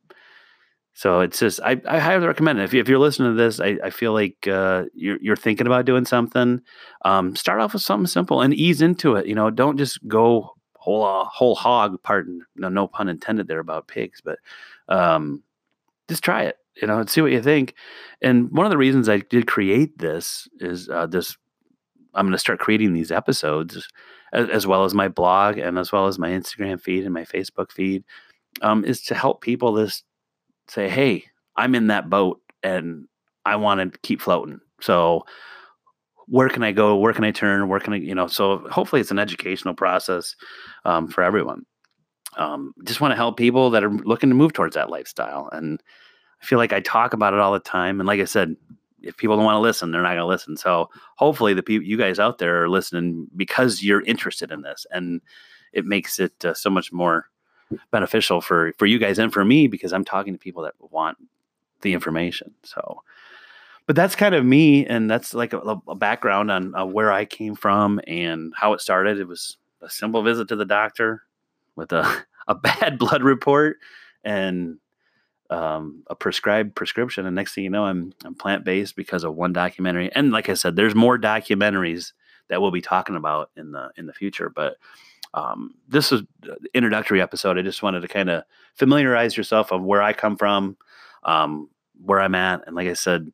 so 0.95 1.21
it's 1.21 1.39
just 1.39 1.61
I, 1.63 1.81
I 1.87 1.99
highly 1.99 2.27
recommend 2.27 2.59
it. 2.59 2.65
If, 2.65 2.73
you, 2.73 2.81
if 2.81 2.89
you're 2.89 2.99
listening 2.99 3.33
to 3.33 3.43
this, 3.43 3.61
I, 3.61 3.77
I 3.85 3.91
feel 3.91 4.15
like 4.15 4.49
uh, 4.49 4.85
you're, 4.95 5.19
you're 5.21 5.37
thinking 5.37 5.67
about 5.67 5.85
doing 5.85 6.07
something. 6.07 6.63
Um, 7.05 7.37
start 7.37 7.61
off 7.61 7.75
with 7.75 7.83
something 7.83 8.07
simple 8.07 8.41
and 8.41 8.55
ease 8.55 8.81
into 8.81 9.15
it. 9.17 9.27
You 9.27 9.35
know, 9.35 9.51
don't 9.51 9.77
just 9.77 9.99
go 10.09 10.55
whole 10.75 11.05
uh, 11.05 11.25
whole 11.27 11.55
hog. 11.55 12.03
Pardon, 12.03 12.41
no, 12.57 12.71
no 12.71 12.87
pun 12.87 13.11
intended 13.11 13.47
there 13.47 13.59
about 13.59 13.89
pigs, 13.89 14.23
but 14.25 14.39
um, 14.89 15.43
just 16.09 16.25
try 16.25 16.45
it, 16.45 16.57
you 16.81 16.87
know, 16.87 16.99
and 16.99 17.11
see 17.11 17.21
what 17.21 17.33
you 17.33 17.43
think. 17.43 17.75
And 18.23 18.51
one 18.51 18.67
of 18.67 18.71
the 18.71 18.79
reasons 18.79 19.09
I 19.09 19.19
did 19.19 19.47
create 19.47 19.99
this 19.99 20.49
is 20.61 20.89
uh, 20.89 21.07
this. 21.07 21.37
I'm 22.15 22.25
going 22.25 22.33
to 22.33 22.39
start 22.39 22.61
creating 22.61 22.95
these 22.95 23.13
episodes 23.13 23.77
as, 24.33 24.49
as, 24.49 24.67
well 24.67 24.85
as 24.85 24.95
my 24.95 25.07
blog 25.07 25.59
and 25.59 25.79
as 25.79 25.93
well 25.93 26.07
as 26.07 26.19
my 26.19 26.31
Instagram 26.31 26.81
feed 26.81 27.05
and 27.05 27.13
my 27.13 27.25
Facebook 27.25 27.71
feed, 27.71 28.05
um, 28.63 28.87
is 28.87 29.03
to 29.03 29.15
help 29.15 29.43
people 29.43 29.75
this 29.75 30.03
say, 30.69 30.89
hey, 30.89 31.25
I'm 31.57 31.75
in 31.75 31.89
that 31.89 32.09
boat 32.09 32.41
and 32.63 33.07
I 33.45 33.57
want 33.57 33.93
to 33.93 33.99
keep 34.01 34.23
floating. 34.23 34.61
So 34.81 35.25
where 36.27 36.49
can 36.49 36.63
I 36.63 36.73
go? 36.73 36.97
Where 36.97 37.13
can 37.13 37.25
I 37.25 37.31
turn? 37.31 37.69
Where 37.69 37.81
can 37.81 37.93
I, 37.93 37.97
you 37.97 38.15
know, 38.15 38.27
so 38.27 38.67
hopefully 38.71 39.01
it's 39.01 39.11
an 39.11 39.19
educational 39.19 39.75
process 39.75 40.35
um, 40.85 41.09
for 41.09 41.23
everyone. 41.23 41.65
Um, 42.37 42.75
just 42.85 43.01
want 43.01 43.13
to 43.13 43.17
help 43.17 43.37
people 43.37 43.71
that 43.71 43.85
are 43.85 43.91
looking 43.91 44.29
to 44.29 44.35
move 44.35 44.53
towards 44.53 44.75
that 44.75 44.91
lifestyle. 44.91 45.49
And 45.53 45.81
I 46.43 46.45
feel 46.45 46.59
like 46.59 46.73
I 46.73 46.81
talk 46.81 47.13
about 47.13 47.35
it 47.35 47.41
all 47.41 47.53
the 47.53 47.61
time. 47.61 48.01
And 48.01 48.07
like 48.07 48.21
I 48.21 48.25
said, 48.25 48.57
if 49.03 49.17
people 49.17 49.37
don't 49.37 49.45
want 49.45 49.57
to 49.57 49.61
listen, 49.61 49.91
they're 49.91 50.03
not 50.03 50.11
going 50.11 50.19
to 50.19 50.27
listen. 50.27 50.57
So 50.57 50.91
hopefully 51.17 51.55
the 51.55 51.63
people, 51.63 51.87
you 51.87 51.97
guys 51.97 52.19
out 52.19 52.39
there 52.39 52.63
are 52.63 52.69
listening 52.69 53.29
because 53.37 53.83
you're 53.83 54.03
interested 54.03 54.51
in 54.51 54.63
this 54.63 54.87
and 54.91 55.21
it 55.73 55.85
makes 55.85 56.19
it 56.19 56.45
uh, 56.45 56.55
so 56.55 56.71
much 56.71 56.93
more 56.93 57.29
beneficial 57.91 58.41
for, 58.41 58.73
for 58.79 58.87
you 58.87 58.99
guys 58.99 59.19
and 59.19 59.33
for 59.33 59.45
me, 59.45 59.67
because 59.67 59.93
I'm 59.93 60.05
talking 60.05 60.33
to 60.33 60.39
people 60.39 60.63
that 60.63 60.75
want 60.81 61.19
the 61.83 61.93
information. 61.93 62.55
So, 62.63 63.03
but 63.87 63.97
that's 63.97 64.17
kind 64.17 64.35
of 64.35 64.45
me. 64.45 64.87
And 64.87 65.11
that's 65.11 65.35
like 65.35 65.53
a, 65.53 65.81
a 65.89 65.95
background 65.95 66.51
on 66.51 66.75
uh, 66.75 66.85
where 66.85 67.13
I 67.13 67.25
came 67.25 67.55
from 67.55 68.01
and 68.07 68.53
how 68.57 68.73
it 68.73 68.81
started. 68.81 69.19
It 69.19 69.29
was 69.29 69.57
a 69.83 69.91
simple 69.91 70.23
visit 70.23 70.49
to 70.49 70.57
the 70.57 70.65
doctor 70.65 71.23
with 71.77 71.93
a, 71.93 72.25
a 72.49 72.55
bad 72.55 72.99
blood 72.99 73.23
report 73.23 73.79
and 74.25 74.79
um, 75.51 76.03
a 76.09 76.15
prescribed 76.15 76.75
prescription. 76.75 77.27
And 77.27 77.35
next 77.35 77.55
thing 77.55 77.65
you 77.65 77.71
know, 77.71 77.85
I'm 77.85 78.13
I'm 78.25 78.35
plant 78.35 78.65
based 78.65 78.97
because 78.97 79.25
of 79.25 79.35
one 79.35 79.53
documentary. 79.53 80.11
And 80.15 80.33
like 80.33 80.49
I 80.49 80.55
said, 80.55 80.77
there's 80.77 80.95
more 80.95 81.19
documentaries 81.19 82.13
that 82.49 82.61
we'll 82.61 82.71
be 82.71 82.83
talking 82.83 83.17
about 83.17 83.51
in 83.57 83.73
the 83.73 83.91
in 83.97 84.07
the 84.07 84.13
future. 84.13 84.51
But 84.51 84.77
um, 85.35 85.75
this 85.89 86.13
is 86.13 86.23
introductory 86.75 87.21
episode. 87.21 87.59
I 87.59 87.63
just 87.63 87.83
wanted 87.83 88.01
to 88.01 88.09
kind 88.09 88.31
of 88.31 88.45
familiarize 88.75 89.37
yourself 89.37 89.73
of 89.73 89.83
where 89.83 90.03
I 90.03 90.13
come 90.13 90.37
from, 90.37 90.77
um, 91.25 91.69
where 92.03 92.21
I'm 92.21 92.35
at, 92.35 92.67
and 92.67 92.75
like 92.75 92.89
I 92.89 92.95
said, 92.95 93.33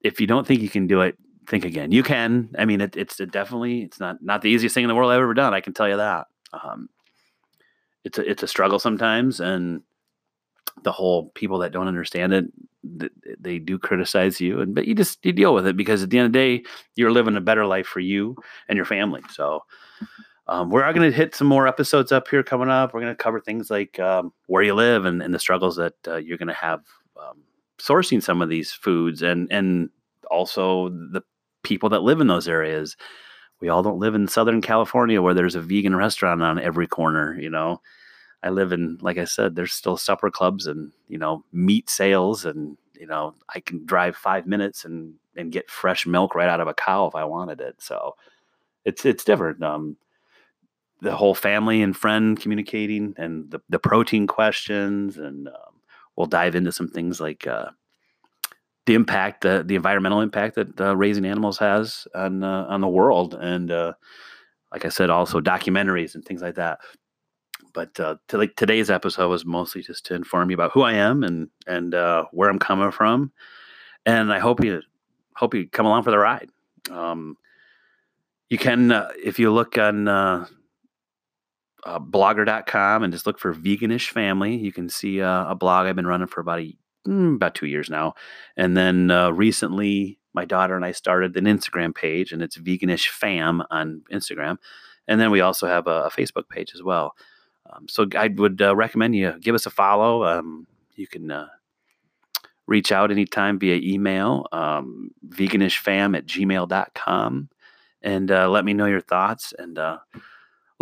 if 0.00 0.20
you 0.20 0.26
don't 0.26 0.46
think 0.46 0.62
you 0.62 0.68
can 0.68 0.86
do 0.86 1.02
it, 1.02 1.16
think 1.46 1.64
again. 1.64 1.92
You 1.92 2.02
can. 2.02 2.50
I 2.58 2.64
mean, 2.64 2.80
it, 2.80 2.96
it's 2.96 3.16
definitely 3.16 3.82
it's 3.82 4.00
not 4.00 4.22
not 4.22 4.42
the 4.42 4.50
easiest 4.50 4.74
thing 4.74 4.84
in 4.84 4.88
the 4.88 4.94
world 4.94 5.12
I've 5.12 5.20
ever 5.20 5.34
done. 5.34 5.54
I 5.54 5.60
can 5.60 5.74
tell 5.74 5.88
you 5.88 5.96
that. 5.96 6.26
Um, 6.52 6.88
it's 8.04 8.18
a 8.18 8.28
it's 8.28 8.42
a 8.42 8.48
struggle 8.48 8.78
sometimes, 8.78 9.40
and 9.40 9.82
the 10.82 10.92
whole 10.92 11.30
people 11.30 11.58
that 11.58 11.72
don't 11.72 11.88
understand 11.88 12.32
it, 12.32 12.46
they 13.38 13.58
do 13.58 13.78
criticize 13.78 14.40
you, 14.40 14.60
and 14.60 14.74
but 14.74 14.86
you 14.86 14.94
just 14.94 15.24
you 15.24 15.32
deal 15.32 15.54
with 15.54 15.66
it 15.66 15.76
because 15.76 16.02
at 16.02 16.10
the 16.10 16.18
end 16.18 16.26
of 16.26 16.32
the 16.32 16.38
day, 16.38 16.64
you're 16.96 17.12
living 17.12 17.36
a 17.36 17.40
better 17.40 17.66
life 17.66 17.86
for 17.86 18.00
you 18.00 18.36
and 18.68 18.76
your 18.76 18.86
family. 18.86 19.22
So. 19.30 19.64
Um, 20.48 20.70
we're 20.70 20.92
going 20.92 21.08
to 21.08 21.16
hit 21.16 21.36
some 21.36 21.46
more 21.46 21.68
episodes 21.68 22.10
up 22.10 22.26
here 22.26 22.42
coming 22.42 22.68
up. 22.68 22.92
We're 22.92 23.00
going 23.00 23.14
to 23.14 23.22
cover 23.22 23.40
things 23.40 23.70
like 23.70 24.00
um, 24.00 24.32
where 24.48 24.64
you 24.64 24.74
live 24.74 25.04
and, 25.04 25.22
and 25.22 25.32
the 25.32 25.38
struggles 25.38 25.76
that 25.76 25.94
uh, 26.06 26.16
you're 26.16 26.36
going 26.36 26.48
to 26.48 26.52
have 26.52 26.80
um, 27.16 27.38
sourcing 27.78 28.22
some 28.22 28.42
of 28.42 28.48
these 28.48 28.72
foods, 28.72 29.22
and 29.22 29.50
and 29.52 29.90
also 30.30 30.88
the 30.88 31.22
people 31.62 31.88
that 31.90 32.02
live 32.02 32.20
in 32.20 32.26
those 32.26 32.48
areas. 32.48 32.96
We 33.60 33.68
all 33.68 33.82
don't 33.82 34.00
live 34.00 34.16
in 34.16 34.26
Southern 34.26 34.60
California 34.60 35.22
where 35.22 35.34
there's 35.34 35.54
a 35.54 35.60
vegan 35.60 35.94
restaurant 35.94 36.42
on 36.42 36.58
every 36.58 36.88
corner. 36.88 37.38
You 37.40 37.50
know, 37.50 37.80
I 38.42 38.50
live 38.50 38.72
in, 38.72 38.98
like 39.00 39.18
I 39.18 39.24
said, 39.24 39.54
there's 39.54 39.72
still 39.72 39.96
supper 39.96 40.30
clubs 40.30 40.66
and 40.66 40.92
you 41.08 41.18
know 41.18 41.44
meat 41.52 41.88
sales, 41.90 42.44
and 42.44 42.76
you 42.98 43.06
know 43.06 43.34
I 43.54 43.60
can 43.60 43.84
drive 43.86 44.16
five 44.16 44.46
minutes 44.46 44.84
and 44.84 45.14
and 45.36 45.52
get 45.52 45.70
fresh 45.70 46.06
milk 46.06 46.34
right 46.34 46.48
out 46.48 46.60
of 46.60 46.68
a 46.68 46.74
cow 46.74 47.06
if 47.06 47.14
I 47.14 47.24
wanted 47.24 47.60
it. 47.60 47.76
So 47.78 48.16
it's 48.84 49.04
it's 49.04 49.24
different. 49.24 49.62
Um, 49.62 49.96
the 51.00 51.16
whole 51.16 51.34
family 51.34 51.82
and 51.82 51.96
friend 51.96 52.40
communicating 52.40 53.14
and 53.16 53.50
the 53.50 53.60
the 53.68 53.78
protein 53.78 54.26
questions, 54.26 55.18
and 55.18 55.48
um, 55.48 55.80
we'll 56.16 56.26
dive 56.26 56.54
into 56.54 56.72
some 56.72 56.88
things 56.88 57.20
like. 57.20 57.46
Uh, 57.46 57.70
the 58.86 58.94
impact, 58.94 59.42
the 59.42 59.62
the 59.64 59.76
environmental 59.76 60.20
impact 60.20 60.56
that 60.56 60.80
uh, 60.80 60.96
raising 60.96 61.24
animals 61.24 61.58
has 61.58 62.06
on 62.14 62.42
uh, 62.42 62.66
on 62.68 62.80
the 62.80 62.88
world, 62.88 63.34
and 63.34 63.70
uh, 63.70 63.92
like 64.72 64.84
I 64.84 64.88
said, 64.88 65.10
also 65.10 65.40
documentaries 65.40 66.14
and 66.14 66.24
things 66.24 66.42
like 66.42 66.56
that. 66.56 66.80
But 67.72 67.98
uh, 67.98 68.16
to, 68.28 68.38
like 68.38 68.56
today's 68.56 68.90
episode 68.90 69.28
was 69.28 69.44
mostly 69.44 69.82
just 69.82 70.06
to 70.06 70.14
inform 70.14 70.50
you 70.50 70.54
about 70.54 70.72
who 70.72 70.82
I 70.82 70.94
am 70.94 71.22
and 71.22 71.48
and 71.66 71.94
uh, 71.94 72.24
where 72.32 72.48
I'm 72.48 72.58
coming 72.58 72.90
from, 72.90 73.32
and 74.06 74.32
I 74.32 74.38
hope 74.38 74.64
you 74.64 74.82
hope 75.34 75.54
you 75.54 75.68
come 75.68 75.86
along 75.86 76.02
for 76.02 76.10
the 76.10 76.18
ride. 76.18 76.50
Um, 76.90 77.36
you 78.50 78.58
can 78.58 78.92
uh, 78.92 79.10
if 79.22 79.38
you 79.38 79.52
look 79.52 79.78
on 79.78 80.08
uh, 80.08 80.46
uh, 81.84 81.98
blogger.com 81.98 83.02
and 83.02 83.12
just 83.12 83.26
look 83.26 83.38
for 83.40 83.52
veganish 83.52 84.10
family 84.10 84.54
you 84.56 84.70
can 84.70 84.88
see 84.88 85.20
uh, 85.20 85.50
a 85.50 85.54
blog 85.56 85.84
i've 85.86 85.96
been 85.96 86.06
running 86.06 86.28
for 86.28 86.40
about 86.40 86.60
a 86.60 86.76
mm, 87.06 87.36
about 87.36 87.54
two 87.54 87.66
years 87.66 87.90
now. 87.90 88.14
And 88.56 88.76
then 88.76 89.10
uh, 89.10 89.30
recently, 89.30 90.18
my 90.34 90.44
daughter 90.44 90.76
and 90.76 90.84
I 90.84 90.92
started 90.92 91.36
an 91.36 91.44
Instagram 91.44 91.94
page, 91.94 92.32
and 92.32 92.42
it's 92.42 92.56
Veganish 92.56 93.08
Fam 93.08 93.62
on 93.70 94.02
Instagram. 94.10 94.56
And 95.08 95.20
then 95.20 95.30
we 95.30 95.40
also 95.40 95.66
have 95.66 95.86
a, 95.86 96.04
a 96.04 96.10
Facebook 96.10 96.48
page 96.48 96.72
as 96.74 96.82
well. 96.82 97.14
Um, 97.72 97.88
so 97.88 98.06
I 98.16 98.28
would 98.28 98.60
uh, 98.60 98.74
recommend 98.76 99.16
you 99.16 99.34
give 99.40 99.54
us 99.54 99.66
a 99.66 99.70
follow. 99.70 100.24
Um, 100.24 100.66
you 100.94 101.06
can 101.06 101.30
uh, 101.30 101.48
reach 102.66 102.92
out 102.92 103.10
anytime 103.10 103.58
via 103.58 103.76
email, 103.76 104.46
um, 104.52 105.10
veganishfam 105.28 106.16
at 106.16 106.26
gmail.com, 106.26 107.48
and 108.02 108.30
uh, 108.30 108.48
let 108.48 108.64
me 108.64 108.74
know 108.74 108.86
your 108.86 109.00
thoughts. 109.00 109.52
And 109.58 109.78
uh, 109.78 109.98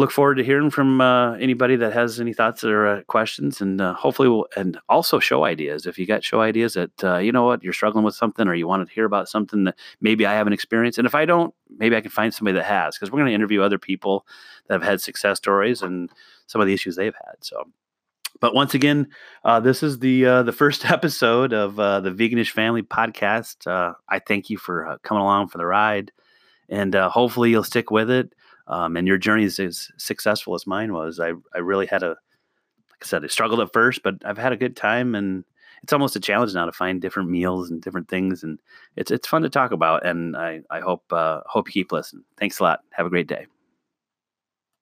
look 0.00 0.10
forward 0.10 0.36
to 0.36 0.44
hearing 0.44 0.70
from 0.70 0.98
uh, 1.02 1.34
anybody 1.34 1.76
that 1.76 1.92
has 1.92 2.20
any 2.20 2.32
thoughts 2.32 2.64
or 2.64 2.86
uh, 2.86 3.02
questions 3.02 3.60
and 3.60 3.82
uh, 3.82 3.92
hopefully 3.92 4.30
we'll 4.30 4.46
and 4.56 4.78
also 4.88 5.18
show 5.18 5.44
ideas. 5.44 5.84
If 5.84 5.98
you 5.98 6.06
got 6.06 6.24
show 6.24 6.40
ideas 6.40 6.72
that 6.72 7.04
uh, 7.04 7.18
you 7.18 7.32
know 7.32 7.44
what 7.44 7.62
you're 7.62 7.74
struggling 7.74 8.02
with 8.02 8.14
something 8.14 8.48
or 8.48 8.54
you 8.54 8.66
want 8.66 8.88
to 8.88 8.94
hear 8.94 9.04
about 9.04 9.28
something 9.28 9.64
that 9.64 9.76
maybe 10.00 10.24
i 10.24 10.32
haven't 10.32 10.54
experienced 10.54 10.98
and 10.98 11.06
if 11.06 11.14
i 11.14 11.26
don't 11.26 11.54
maybe 11.76 11.96
i 11.96 12.00
can 12.00 12.10
find 12.10 12.32
somebody 12.32 12.56
that 12.56 12.64
has 12.64 12.96
because 12.96 13.12
we're 13.12 13.18
going 13.18 13.28
to 13.28 13.34
interview 13.34 13.60
other 13.60 13.78
people 13.78 14.26
that 14.66 14.74
have 14.74 14.82
had 14.82 15.02
success 15.02 15.36
stories 15.36 15.82
and 15.82 16.10
some 16.46 16.62
of 16.62 16.66
the 16.66 16.72
issues 16.72 16.96
they've 16.96 17.14
had 17.26 17.36
so. 17.42 17.64
But 18.40 18.54
once 18.54 18.72
again, 18.72 19.08
uh, 19.44 19.60
this 19.60 19.82
is 19.82 19.98
the 19.98 20.24
uh, 20.24 20.42
the 20.44 20.52
first 20.52 20.84
episode 20.96 21.52
of 21.52 21.76
the 21.76 22.10
Veganish 22.10 22.52
Family 22.52 22.82
Podcast. 22.82 23.66
I 23.66 24.18
thank 24.18 24.48
you 24.48 24.56
for 24.56 24.98
coming 25.02 25.20
along 25.20 25.48
for 25.48 25.58
the 25.58 25.66
ride, 25.66 26.10
and 26.70 26.94
hopefully 26.94 27.50
you'll 27.50 27.64
stick 27.64 27.90
with 27.90 28.10
it 28.10 28.32
um, 28.70 28.96
and 28.96 29.06
your 29.06 29.18
journey 29.18 29.44
is 29.44 29.58
as 29.58 29.90
successful 29.98 30.54
as 30.54 30.66
mine 30.66 30.92
was. 30.92 31.20
I, 31.20 31.32
I 31.54 31.58
really 31.58 31.86
had 31.86 32.02
a, 32.02 32.10
like 32.10 33.02
I 33.02 33.06
said, 33.06 33.24
I 33.24 33.26
struggled 33.26 33.60
at 33.60 33.72
first, 33.72 34.02
but 34.02 34.14
I've 34.24 34.38
had 34.38 34.52
a 34.52 34.56
good 34.56 34.76
time 34.76 35.14
and 35.14 35.44
it's 35.82 35.92
almost 35.92 36.16
a 36.16 36.20
challenge 36.20 36.54
now 36.54 36.66
to 36.66 36.72
find 36.72 37.00
different 37.00 37.30
meals 37.30 37.70
and 37.70 37.82
different 37.82 38.08
things. 38.08 38.44
And 38.44 38.60
it's, 38.96 39.10
it's 39.10 39.26
fun 39.26 39.42
to 39.42 39.50
talk 39.50 39.72
about. 39.72 40.06
And 40.06 40.36
I, 40.36 40.60
I 40.70 40.80
hope, 40.80 41.12
uh, 41.12 41.40
hope 41.46 41.68
you 41.68 41.72
keep 41.72 41.90
listening. 41.92 42.24
Thanks 42.38 42.60
a 42.60 42.62
lot. 42.62 42.80
Have 42.92 43.06
a 43.06 43.10
great 43.10 43.26
day. 43.26 43.46